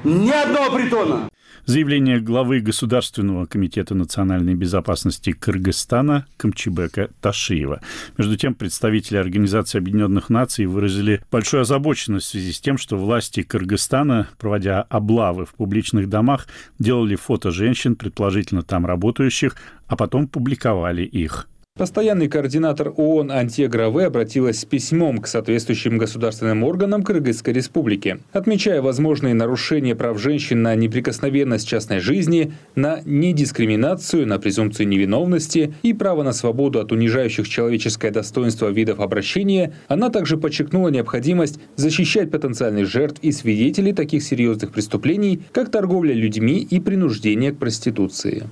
ни 0.05 0.31
одного 0.31 0.77
притона. 0.77 1.30
Заявление 1.71 2.19
главы 2.19 2.59
Государственного 2.59 3.47
комитета 3.47 3.95
национальной 3.95 4.57
безопасности 4.57 5.31
Кыргызстана 5.31 6.27
Камчибека 6.37 7.11
Ташиева. 7.21 7.81
Между 8.19 8.37
тем, 8.37 8.57
представители 8.57 9.19
Организации 9.19 9.79
Объединенных 9.79 10.31
Наций 10.31 10.67
выразили 10.67 11.23
большую 11.31 11.61
озабоченность 11.61 12.27
в 12.27 12.31
связи 12.31 12.53
с 12.53 12.61
тем, 12.61 12.77
что 12.77 12.97
власти 12.97 13.43
Кыргызстана, 13.43 14.27
проводя 14.37 14.83
облавы 14.83 15.47
в 15.47 15.55
публичных 15.55 16.09
домах, 16.09 16.49
делали 16.81 17.15
фото 17.15 17.53
женщин, 17.53 17.95
предположительно 17.95 18.65
там 18.65 18.85
работающих, 18.85 19.55
а 19.87 19.95
потом 19.95 20.27
публиковали 20.27 21.05
их. 21.05 21.47
Постоянный 21.81 22.29
координатор 22.29 22.93
ООН 22.95 23.33
Антия 23.33 23.66
Граве 23.66 24.05
обратилась 24.05 24.61
с 24.61 24.64
письмом 24.66 25.16
к 25.16 25.27
соответствующим 25.27 25.97
государственным 25.97 26.62
органам 26.62 27.03
Кыргызской 27.03 27.55
республики, 27.55 28.19
отмечая 28.35 28.83
возможные 28.83 29.33
нарушения 29.33 29.95
прав 29.95 30.21
женщин 30.21 30.61
на 30.61 30.75
неприкосновенность 30.75 31.66
частной 31.66 32.01
жизни, 32.01 32.53
на 32.75 33.01
недискриминацию, 33.07 34.27
на 34.27 34.38
презумпцию 34.38 34.88
невиновности 34.88 35.73
и 35.83 35.95
право 35.95 36.23
на 36.23 36.35
свободу 36.35 36.81
от 36.81 36.93
унижающих 36.93 37.49
человеческое 37.49 38.11
достоинство 38.11 38.69
видов 38.69 39.01
обращения, 39.01 39.73
она 39.88 40.11
также 40.11 40.37
подчеркнула 40.37 40.88
необходимость 40.88 41.59
защищать 41.77 42.31
потенциальных 42.31 42.88
жертв 42.88 43.21
и 43.23 43.33
свидетелей 43.33 43.95
таких 43.95 44.23
серьезных 44.23 44.73
преступлений, 44.73 45.40
как 45.53 45.71
торговля 45.71 46.12
людьми 46.12 46.59
и 46.59 46.79
принуждение 46.79 47.53
к 47.53 47.57
проституции. 47.57 48.43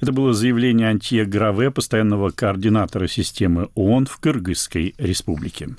Это 0.00 0.10
было 0.10 0.32
заявление 0.32 0.88
Антия 0.88 1.26
Граве, 1.26 1.70
постоянного 1.70 2.30
координатора 2.30 2.77
координатора 2.78 3.08
системы 3.08 3.68
ООН 3.74 4.06
в 4.06 4.18
Кыргызской 4.18 4.94
республике. 4.98 5.70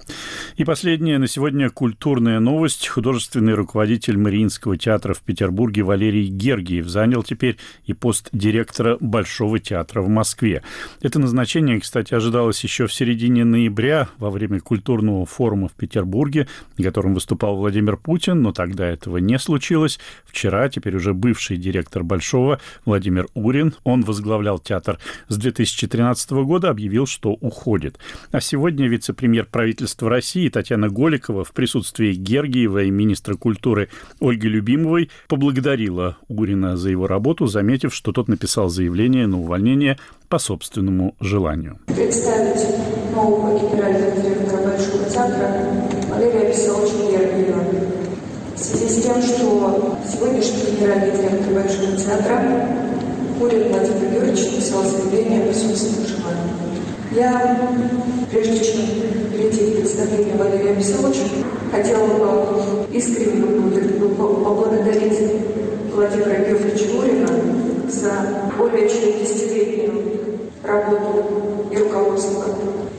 И 0.57 0.65
последняя 0.65 1.17
на 1.17 1.27
сегодня 1.27 1.69
культурная 1.69 2.39
новость. 2.39 2.87
Художественный 2.87 3.53
руководитель 3.53 4.17
Мариинского 4.17 4.77
театра 4.77 5.13
в 5.13 5.21
Петербурге 5.21 5.83
Валерий 5.83 6.27
Гергиев 6.27 6.87
занял 6.87 7.23
теперь 7.23 7.57
и 7.85 7.93
пост 7.93 8.29
директора 8.33 8.97
Большого 8.99 9.59
театра 9.59 10.01
в 10.01 10.09
Москве. 10.09 10.61
Это 11.01 11.19
назначение, 11.19 11.79
кстати, 11.79 12.13
ожидалось 12.13 12.61
еще 12.63 12.87
в 12.87 12.93
середине 12.93 13.45
ноября 13.45 14.09
во 14.17 14.29
время 14.29 14.59
культурного 14.59 15.25
форума 15.25 15.69
в 15.69 15.73
Петербурге, 15.73 16.47
на 16.77 16.83
котором 16.83 17.13
выступал 17.13 17.55
Владимир 17.55 17.95
Путин, 17.95 18.41
но 18.41 18.51
тогда 18.51 18.85
этого 18.85 19.17
не 19.17 19.39
случилось. 19.39 19.99
Вчера, 20.25 20.67
теперь 20.67 20.97
уже 20.97 21.13
бывший 21.13 21.57
директор 21.57 22.03
Большого 22.03 22.59
Владимир 22.85 23.27
Урин, 23.35 23.73
он 23.83 24.01
возглавлял 24.01 24.59
театр 24.59 24.99
с 25.29 25.37
2013 25.37 26.31
года, 26.31 26.69
объявил 26.79 27.05
что 27.05 27.31
уходит. 27.41 27.99
А 28.31 28.39
сегодня 28.39 28.87
вице-премьер 28.87 29.45
правительства 29.45 30.09
России 30.09 30.47
Татьяна 30.47 30.87
Голикова 30.87 31.43
в 31.43 31.51
присутствии 31.51 32.13
Гергиева 32.13 32.83
и 32.83 32.89
министра 32.89 33.35
культуры 33.35 33.89
Ольги 34.21 34.47
Любимовой 34.47 35.09
поблагодарила 35.27 36.17
Гурина 36.29 36.77
за 36.77 36.89
его 36.89 37.05
работу, 37.05 37.47
заметив, 37.47 37.93
что 37.93 38.13
тот 38.13 38.29
написал 38.29 38.69
заявление 38.69 39.27
на 39.27 39.39
увольнение 39.39 39.97
по 40.29 40.39
собственному 40.39 41.15
желанию. 41.19 41.79
Представить 41.87 42.65
нового 43.13 43.59
генерального 43.59 44.11
директора 44.21 44.63
Большого 44.63 45.09
театра 45.09 45.67
Валерия 46.09 46.47
Веселовича 46.47 47.11
Гергиева. 47.11 47.63
В 48.55 48.59
связи 48.59 48.87
с 48.87 49.03
тем, 49.03 49.21
что 49.21 49.99
сегодняшний 50.09 50.77
генеральный 50.77 51.11
директор 51.11 51.53
Большого 51.53 51.97
театра 51.97 52.89
Курин 53.39 53.69
Владимир 53.69 54.13
Юрьевич 54.15 54.51
написал 54.51 54.83
заявление 54.83 55.49
о 55.49 55.53
собственном 55.53 56.05
желании. 56.05 56.48
Я, 57.11 57.71
прежде 58.29 58.63
чем 58.63 58.81
перейти 59.31 59.71
к 59.71 59.77
представлению 59.77 60.37
Валерия 60.37 60.73
Веселовича, 60.73 61.23
хотела 61.71 62.05
бы 62.05 62.85
искренне 62.95 63.41
поблагодарить 64.15 65.19
Владимира 65.91 66.35
Георгиевича 66.35 66.93
Мурина 66.93 67.27
за 67.87 68.11
более 68.57 68.87
чем 68.87 69.19
десятилетнюю 69.19 70.39
работу 70.63 71.25
и 71.71 71.77
руководство 71.77 72.45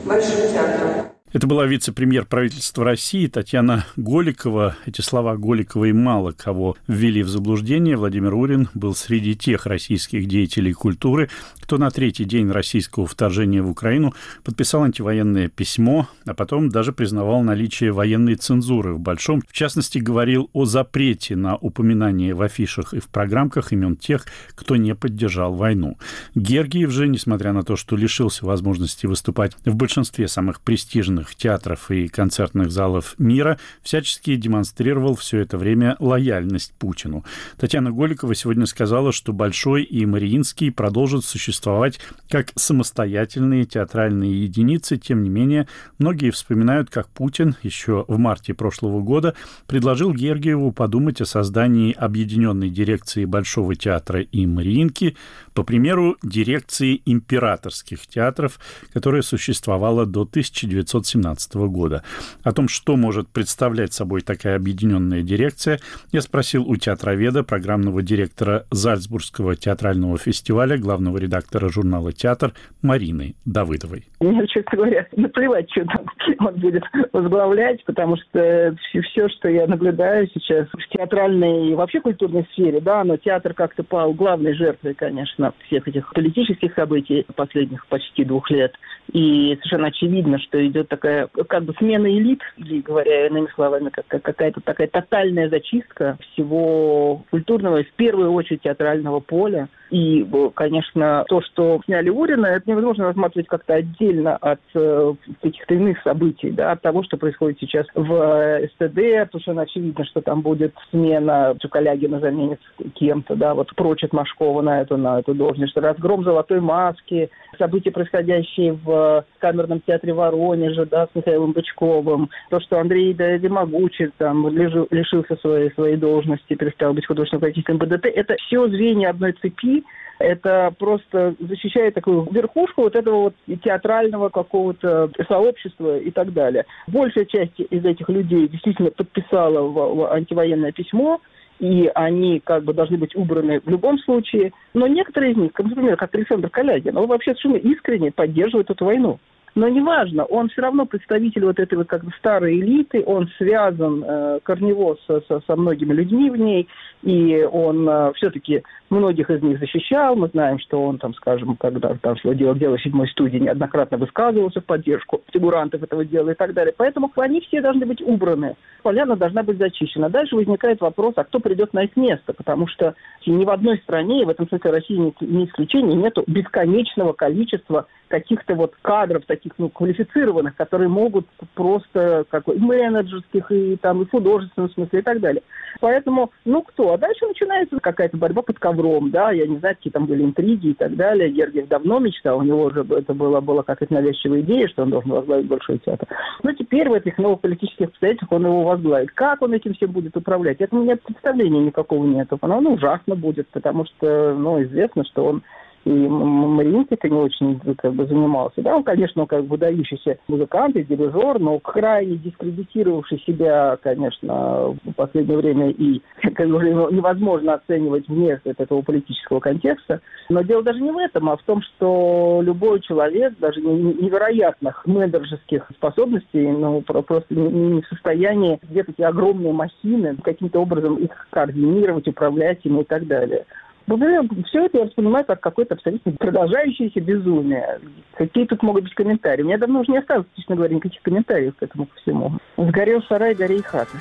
Большим 0.03 0.51
театром. 0.51 1.10
Это 1.33 1.47
была 1.47 1.65
вице-премьер 1.65 2.25
правительства 2.25 2.83
России 2.83 3.25
Татьяна 3.25 3.85
Голикова. 3.95 4.75
Эти 4.85 4.99
слова 4.99 5.37
Голиковой 5.37 5.93
мало 5.93 6.33
кого 6.33 6.75
ввели 6.89 7.23
в 7.23 7.29
заблуждение. 7.29 7.95
Владимир 7.95 8.35
Урин 8.35 8.67
был 8.73 8.93
среди 8.95 9.33
тех 9.33 9.65
российских 9.65 10.27
деятелей 10.27 10.73
культуры, 10.73 11.29
кто 11.61 11.77
на 11.77 11.89
третий 11.89 12.25
день 12.25 12.51
российского 12.51 13.07
вторжения 13.07 13.61
в 13.61 13.69
Украину 13.69 14.13
подписал 14.43 14.83
антивоенное 14.83 15.47
письмо, 15.47 16.09
а 16.25 16.33
потом 16.33 16.67
даже 16.67 16.91
признавал 16.91 17.43
наличие 17.43 17.93
военной 17.93 18.35
цензуры 18.35 18.93
в 18.93 18.99
Большом. 18.99 19.41
В 19.47 19.53
частности, 19.53 19.99
говорил 19.99 20.49
о 20.51 20.65
запрете 20.65 21.37
на 21.37 21.55
упоминание 21.55 22.33
в 22.33 22.41
афишах 22.41 22.93
и 22.93 22.99
в 22.99 23.07
программках 23.07 23.71
имен 23.71 23.95
тех, 23.95 24.25
кто 24.53 24.75
не 24.75 24.95
поддержал 24.95 25.53
войну. 25.53 25.97
Гергиев 26.35 26.91
же, 26.91 27.07
несмотря 27.07 27.53
на 27.53 27.63
то, 27.63 27.77
что 27.77 27.95
лишился 27.95 28.45
возможности 28.45 29.05
выступать 29.05 29.55
в 29.63 29.75
большинстве 29.75 30.27
самых 30.27 30.59
престижных 30.59 31.20
крупных 31.21 31.35
театров 31.35 31.91
и 31.91 32.07
концертных 32.07 32.71
залов 32.71 33.15
мира, 33.17 33.57
всячески 33.81 34.35
демонстрировал 34.35 35.15
все 35.15 35.39
это 35.39 35.57
время 35.57 35.95
лояльность 35.99 36.73
Путину. 36.77 37.23
Татьяна 37.57 37.91
Голикова 37.91 38.35
сегодня 38.35 38.65
сказала, 38.65 39.11
что 39.11 39.33
Большой 39.33 39.83
и 39.83 40.05
Мариинский 40.05 40.71
продолжат 40.71 41.25
существовать 41.25 41.99
как 42.29 42.51
самостоятельные 42.55 43.65
театральные 43.65 44.43
единицы. 44.43 44.97
Тем 44.97 45.23
не 45.23 45.29
менее, 45.29 45.67
многие 45.99 46.31
вспоминают, 46.31 46.89
как 46.89 47.07
Путин 47.09 47.55
еще 47.63 48.05
в 48.07 48.17
марте 48.17 48.53
прошлого 48.53 49.01
года 49.01 49.33
предложил 49.67 50.13
Гергиеву 50.13 50.71
подумать 50.71 51.21
о 51.21 51.25
создании 51.25 51.93
объединенной 51.93 52.69
дирекции 52.69 53.25
Большого 53.25 53.75
театра 53.75 54.21
и 54.21 54.45
Мариинки, 54.45 55.15
по 55.53 55.63
примеру 55.63 56.17
дирекции 56.23 57.01
императорских 57.05 58.07
театров, 58.07 58.59
которая 58.93 59.21
существовала 59.21 60.05
до 60.05 60.21
1970 60.21 61.10
2017 61.11 61.55
года. 61.69 62.03
О 62.43 62.51
том, 62.51 62.67
что 62.67 62.95
может 62.95 63.27
представлять 63.29 63.93
собой 63.93 64.21
такая 64.21 64.55
объединенная 64.55 65.21
дирекция, 65.21 65.79
я 66.11 66.21
спросил 66.21 66.67
у 66.67 66.75
театроведа, 66.75 67.43
программного 67.43 68.01
директора 68.01 68.65
Зальцбургского 68.71 69.55
театрального 69.55 70.17
фестиваля, 70.17 70.77
главного 70.77 71.17
редактора 71.17 71.69
журнала 71.69 72.11
«Театр» 72.11 72.53
Марины 72.81 73.35
Давыдовой. 73.45 74.05
Мне, 74.19 74.45
честно 74.47 74.77
говоря, 74.77 75.07
наплевать, 75.15 75.69
что 75.71 75.85
там 75.85 76.05
он 76.39 76.55
будет 76.55 76.83
возглавлять, 77.13 77.83
потому 77.85 78.17
что 78.17 78.75
все, 78.91 79.29
что 79.29 79.49
я 79.49 79.67
наблюдаю 79.67 80.27
сейчас 80.33 80.67
в 80.69 80.89
театральной 80.89 81.71
и 81.71 81.75
вообще 81.75 82.01
культурной 82.01 82.47
сфере, 82.53 82.79
да, 82.79 83.03
но 83.03 83.17
театр 83.17 83.53
как-то 83.53 83.83
пал 83.83 84.13
главной 84.13 84.53
жертвой, 84.53 84.93
конечно, 84.93 85.53
всех 85.67 85.87
этих 85.87 86.13
политических 86.13 86.73
событий 86.73 87.25
последних 87.35 87.85
почти 87.87 88.23
двух 88.23 88.49
лет. 88.49 88.73
И 89.11 89.57
совершенно 89.57 89.87
очевидно, 89.87 90.39
что 90.39 90.65
идет 90.65 90.87
так 90.89 91.00
такая 91.01 91.27
как 91.47 91.63
бы 91.63 91.73
смена 91.77 92.07
элит, 92.07 92.41
говоря 92.57 93.27
иными 93.27 93.47
словами, 93.55 93.89
как, 93.89 94.21
какая-то 94.21 94.61
такая 94.61 94.87
тотальная 94.87 95.49
зачистка 95.49 96.17
всего 96.31 97.23
культурного, 97.31 97.83
в 97.83 97.91
первую 97.93 98.31
очередь 98.31 98.61
театрального 98.61 99.19
поля. 99.19 99.67
И, 99.89 100.25
конечно, 100.55 101.25
то, 101.27 101.41
что 101.41 101.81
сняли 101.83 102.09
Урина, 102.09 102.45
это 102.45 102.69
невозможно 102.69 103.05
рассматривать 103.05 103.49
как-то 103.49 103.73
отдельно 103.73 104.37
от 104.37 104.61
э, 104.73 105.13
каких-то 105.41 105.73
иных 105.73 106.01
событий, 106.01 106.49
да, 106.51 106.71
от 106.71 106.81
того, 106.81 107.03
что 107.03 107.17
происходит 107.17 107.59
сейчас 107.59 107.85
в 107.93 108.13
э, 108.13 108.69
СТД, 108.69 109.37
что 109.41 109.59
очевидно, 109.59 110.05
что 110.05 110.21
там 110.21 110.41
будет 110.41 110.73
смена 110.91 111.57
Чукалягина 111.59 112.21
заменит 112.21 112.61
кем-то, 112.95 113.35
да, 113.35 113.53
вот 113.53 113.75
прочит 113.75 114.13
Машкова 114.13 114.61
на 114.61 114.81
эту, 114.81 114.95
на 114.95 115.19
эту 115.19 115.33
должность, 115.33 115.75
разгром 115.75 116.23
золотой 116.23 116.61
маски, 116.61 117.29
события, 117.57 117.91
происходящие 117.91 118.71
в 118.71 119.25
камерном 119.39 119.81
театре 119.81 120.13
Воронеже, 120.13 120.85
да, 120.91 121.07
с 121.07 121.15
Михаилом 121.15 121.53
Бычковым, 121.53 122.29
то, 122.49 122.59
что 122.59 122.79
Андрей 122.79 123.13
Демогучий 123.13 124.11
там 124.17 124.47
лишился 124.49 125.35
своей, 125.37 125.71
своей 125.71 125.95
должности, 125.95 126.55
перестал 126.55 126.93
быть 126.93 127.07
художественным 127.07 127.41
руководителем 127.41 127.77
БДТ, 127.77 128.05
это 128.05 128.35
все 128.45 128.67
звенья 128.67 129.09
одной 129.09 129.31
цепи, 129.33 129.83
это 130.19 130.73
просто 130.77 131.35
защищает 131.39 131.95
такую 131.95 132.27
верхушку 132.31 132.83
вот 132.83 132.95
этого 132.95 133.15
вот 133.15 133.35
театрального 133.63 134.29
какого-то 134.29 135.09
сообщества 135.27 135.97
и 135.97 136.11
так 136.11 136.33
далее. 136.33 136.65
Большая 136.87 137.25
часть 137.25 137.59
из 137.59 137.83
этих 137.83 138.07
людей 138.09 138.47
действительно 138.47 138.91
подписала 138.91 139.61
в, 139.61 139.95
в 139.95 140.13
антивоенное 140.13 140.71
письмо, 140.71 141.19
и 141.59 141.89
они 141.93 142.39
как 142.39 142.63
бы 142.63 142.73
должны 142.73 142.97
быть 142.97 143.15
убраны 143.15 143.61
в 143.61 143.69
любом 143.69 143.99
случае. 143.99 144.51
Но 144.73 144.87
некоторые 144.87 145.33
из 145.33 145.37
них, 145.37 145.51
например, 145.57 145.95
как 145.95 146.13
Александр 146.15 146.49
Калягин, 146.49 146.97
он 146.97 147.07
вообще 147.07 147.31
совершенно 147.31 147.57
искренне 147.57 148.11
поддерживает 148.11 148.69
эту 148.69 148.85
войну. 148.85 149.19
Но 149.53 149.67
неважно, 149.67 150.23
он 150.23 150.47
все 150.49 150.61
равно 150.61 150.85
представитель 150.85 151.45
вот 151.45 151.59
этой 151.59 151.77
вот 151.77 151.87
как 151.87 152.05
бы 152.05 152.11
старой 152.17 152.59
элиты, 152.59 153.03
он 153.05 153.29
связан 153.37 154.03
э, 154.05 154.39
корнево 154.43 154.97
со, 155.05 155.21
со, 155.21 155.41
со 155.45 155.55
многими 155.57 155.93
людьми 155.93 156.29
в 156.29 156.37
ней, 156.37 156.69
и 157.03 157.43
он 157.51 157.87
э, 157.87 158.13
все-таки 158.15 158.63
многих 158.91 159.29
из 159.29 159.41
них 159.41 159.57
защищал. 159.59 160.15
Мы 160.15 160.27
знаем, 160.27 160.59
что 160.59 160.83
он 160.83 160.99
там, 160.99 161.15
скажем, 161.15 161.55
когда 161.55 161.95
там 161.95 162.17
шло 162.17 162.33
дело, 162.33 162.53
дело 162.55 162.77
седьмой 162.77 163.07
студии, 163.07 163.37
неоднократно 163.37 163.97
высказывался 163.97 164.61
в 164.61 164.65
поддержку 164.65 165.21
фигурантов 165.33 165.81
этого 165.81 166.05
дела 166.05 166.31
и 166.31 166.35
так 166.35 166.53
далее. 166.53 166.73
Поэтому 166.77 167.11
они 167.15 167.41
все 167.41 167.61
должны 167.61 167.85
быть 167.85 168.01
убраны. 168.01 168.55
Поляна 168.83 169.15
должна 169.15 169.43
быть 169.43 169.57
зачищена. 169.57 170.09
Дальше 170.09 170.35
возникает 170.35 170.81
вопрос, 170.81 171.13
а 171.15 171.23
кто 171.23 171.39
придет 171.39 171.73
на 171.73 171.83
их 171.83 171.95
место? 171.95 172.33
Потому 172.33 172.67
что 172.67 172.95
ни 173.25 173.45
в 173.45 173.49
одной 173.49 173.77
стране, 173.77 174.21
и 174.21 174.25
в 174.25 174.29
этом 174.29 174.47
смысле 174.47 174.71
России 174.71 174.95
не, 174.95 175.13
не 175.21 175.45
исключение, 175.45 175.95
нет 175.95 176.17
бесконечного 176.27 177.13
количества 177.13 177.87
каких-то 178.11 178.55
вот 178.55 178.73
кадров 178.81 179.25
таких, 179.25 179.53
ну, 179.57 179.69
квалифицированных, 179.69 180.55
которые 180.55 180.89
могут 180.89 181.25
просто 181.55 182.25
как 182.29 182.47
и 182.49 182.59
менеджерских, 182.59 183.51
и 183.51 183.77
там, 183.77 184.01
и 184.01 184.09
художественном 184.09 184.69
смысле, 184.71 184.99
и 184.99 185.01
так 185.01 185.19
далее. 185.21 185.41
Поэтому, 185.79 186.31
ну, 186.45 186.61
кто? 186.61 186.93
А 186.93 186.97
дальше 186.97 187.25
начинается 187.25 187.79
какая-то 187.79 188.17
борьба 188.17 188.41
под 188.41 188.59
ковром, 188.59 188.80
да, 189.11 189.31
я 189.31 189.47
не 189.47 189.57
знаю, 189.57 189.75
какие 189.75 189.91
там 189.91 190.05
были 190.05 190.23
интриги 190.23 190.69
и 190.69 190.73
так 190.73 190.95
далее. 190.95 191.29
Гергиев 191.29 191.67
давно 191.67 191.99
мечтал, 191.99 192.39
у 192.39 192.43
него 192.43 192.65
уже 192.65 192.85
это 192.89 193.13
было, 193.13 193.41
была 193.41 193.63
какая-то 193.63 193.93
навязчивая 193.93 194.41
идея, 194.41 194.67
что 194.67 194.83
он 194.83 194.91
должен 194.91 195.11
возглавить 195.11 195.47
Большой 195.47 195.79
театр. 195.79 196.07
Но 196.43 196.53
теперь 196.53 196.89
в 196.89 196.93
этих 196.93 197.17
новых 197.17 197.41
политических 197.41 197.87
обстоятельствах 197.87 198.31
он 198.31 198.45
его 198.45 198.63
возглавит. 198.63 199.11
Как 199.11 199.41
он 199.41 199.53
этим 199.53 199.73
всем 199.73 199.91
будет 199.91 200.15
управлять? 200.15 200.61
Это 200.61 200.75
у 200.75 200.83
меня 200.83 200.95
представления 200.97 201.59
никакого 201.59 202.05
нет. 202.05 202.29
Но 202.41 202.57
он 202.57 202.67
ужасно 202.67 203.15
будет, 203.15 203.47
потому 203.49 203.85
что, 203.85 204.35
ну, 204.37 204.61
известно, 204.63 205.03
что 205.05 205.25
он 205.25 205.43
и 205.85 205.89
Мариинский-то 205.89 207.09
не 207.09 207.17
очень 207.17 207.59
как 207.77 207.93
бы 207.93 208.05
занимался. 208.05 208.61
Да, 208.61 208.75
он, 208.75 208.83
конечно, 208.83 209.25
как 209.25 209.43
бы 209.43 209.51
выдающийся 209.51 210.17
музыкант 210.27 210.75
и 210.75 210.83
дирижер, 210.83 211.39
но 211.39 211.59
крайне 211.59 212.17
дискредитировавший 212.17 213.19
себя, 213.25 213.77
конечно, 213.81 214.77
в 214.83 214.93
последнее 214.95 215.37
время 215.37 215.69
и 215.69 216.01
как 216.35 216.49
бы, 216.49 216.59
невозможно 216.91 217.55
оценивать 217.55 218.07
вне 218.07 218.39
этого 218.43 218.81
политического 218.81 219.39
контекста. 219.39 220.01
Но 220.29 220.41
дело 220.41 220.63
даже 220.63 220.81
не 220.81 220.91
в 220.91 220.97
этом, 220.97 221.29
а 221.29 221.37
в 221.37 221.43
том, 221.43 221.61
что 221.61 222.41
любой 222.43 222.81
человек, 222.81 223.33
даже 223.39 223.61
невероятных 223.61 224.85
менеджерских 224.85 225.69
способностей, 225.75 226.47
ну, 226.47 226.81
просто 226.81 227.33
не 227.33 227.81
в 227.81 227.87
состоянии 227.87 228.59
где-то 228.69 228.91
эти 228.91 229.01
огромные 229.01 229.53
махины 229.53 230.15
каким-то 230.23 230.59
образом 230.59 230.95
их 230.95 231.27
координировать, 231.31 232.07
управлять 232.07 232.59
ими 232.63 232.81
и 232.81 232.85
так 232.85 233.07
далее. 233.07 233.45
Например, 233.91 234.23
все 234.47 234.65
это 234.67 234.77
я 234.77 234.85
воспринимаю 234.85 235.25
как 235.25 235.41
какое-то 235.41 235.75
абсолютно 235.75 236.13
продолжающееся 236.13 237.01
безумие. 237.01 237.81
Какие 238.13 238.45
тут 238.45 238.63
могут 238.63 238.85
быть 238.85 238.93
комментарии? 238.93 239.43
У 239.43 239.47
меня 239.47 239.57
давно 239.57 239.81
уже 239.81 239.91
не 239.91 239.97
осталось, 239.97 240.25
честно 240.37 240.55
говоря, 240.55 240.75
никаких 240.75 241.01
комментариев 241.01 241.55
к 241.57 241.63
этому 241.63 241.89
всему. 242.01 242.31
Сгорел 242.55 243.01
сарай, 243.03 243.35
гори 243.35 243.57
и 243.57 243.61
хаты. 243.61 243.97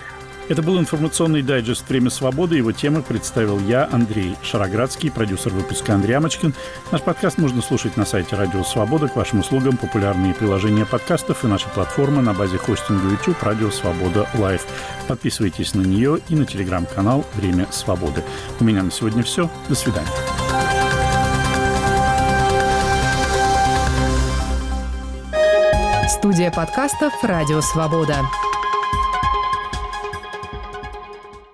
Это 0.50 0.62
был 0.62 0.80
информационный 0.80 1.42
дайджест 1.42 1.88
«Время 1.88 2.10
свободы». 2.10 2.56
Его 2.56 2.72
темы 2.72 3.02
представил 3.02 3.60
я, 3.60 3.88
Андрей 3.92 4.36
Шароградский, 4.42 5.08
продюсер 5.08 5.52
выпуска 5.52 5.94
Андрей 5.94 6.14
Амочкин. 6.14 6.54
Наш 6.90 7.02
подкаст 7.02 7.38
можно 7.38 7.62
слушать 7.62 7.96
на 7.96 8.04
сайте 8.04 8.34
Радио 8.34 8.64
Свобода. 8.64 9.06
К 9.06 9.14
вашим 9.14 9.38
услугам 9.38 9.76
популярные 9.76 10.34
приложения 10.34 10.84
подкастов 10.84 11.44
и 11.44 11.46
наша 11.46 11.68
платформа 11.68 12.20
на 12.20 12.34
базе 12.34 12.58
хостинга 12.58 13.10
YouTube 13.10 13.40
«Радио 13.44 13.70
Свобода 13.70 14.28
Лайв». 14.34 14.66
Подписывайтесь 15.06 15.74
на 15.74 15.82
нее 15.82 16.18
и 16.28 16.34
на 16.34 16.44
телеграм-канал 16.44 17.24
«Время 17.36 17.68
свободы». 17.70 18.24
У 18.58 18.64
меня 18.64 18.82
на 18.82 18.90
сегодня 18.90 19.22
все. 19.22 19.48
До 19.68 19.76
свидания. 19.76 20.08
Студия 26.08 26.50
подкастов 26.50 27.12
«Радио 27.22 27.60
Свобода». 27.60 28.16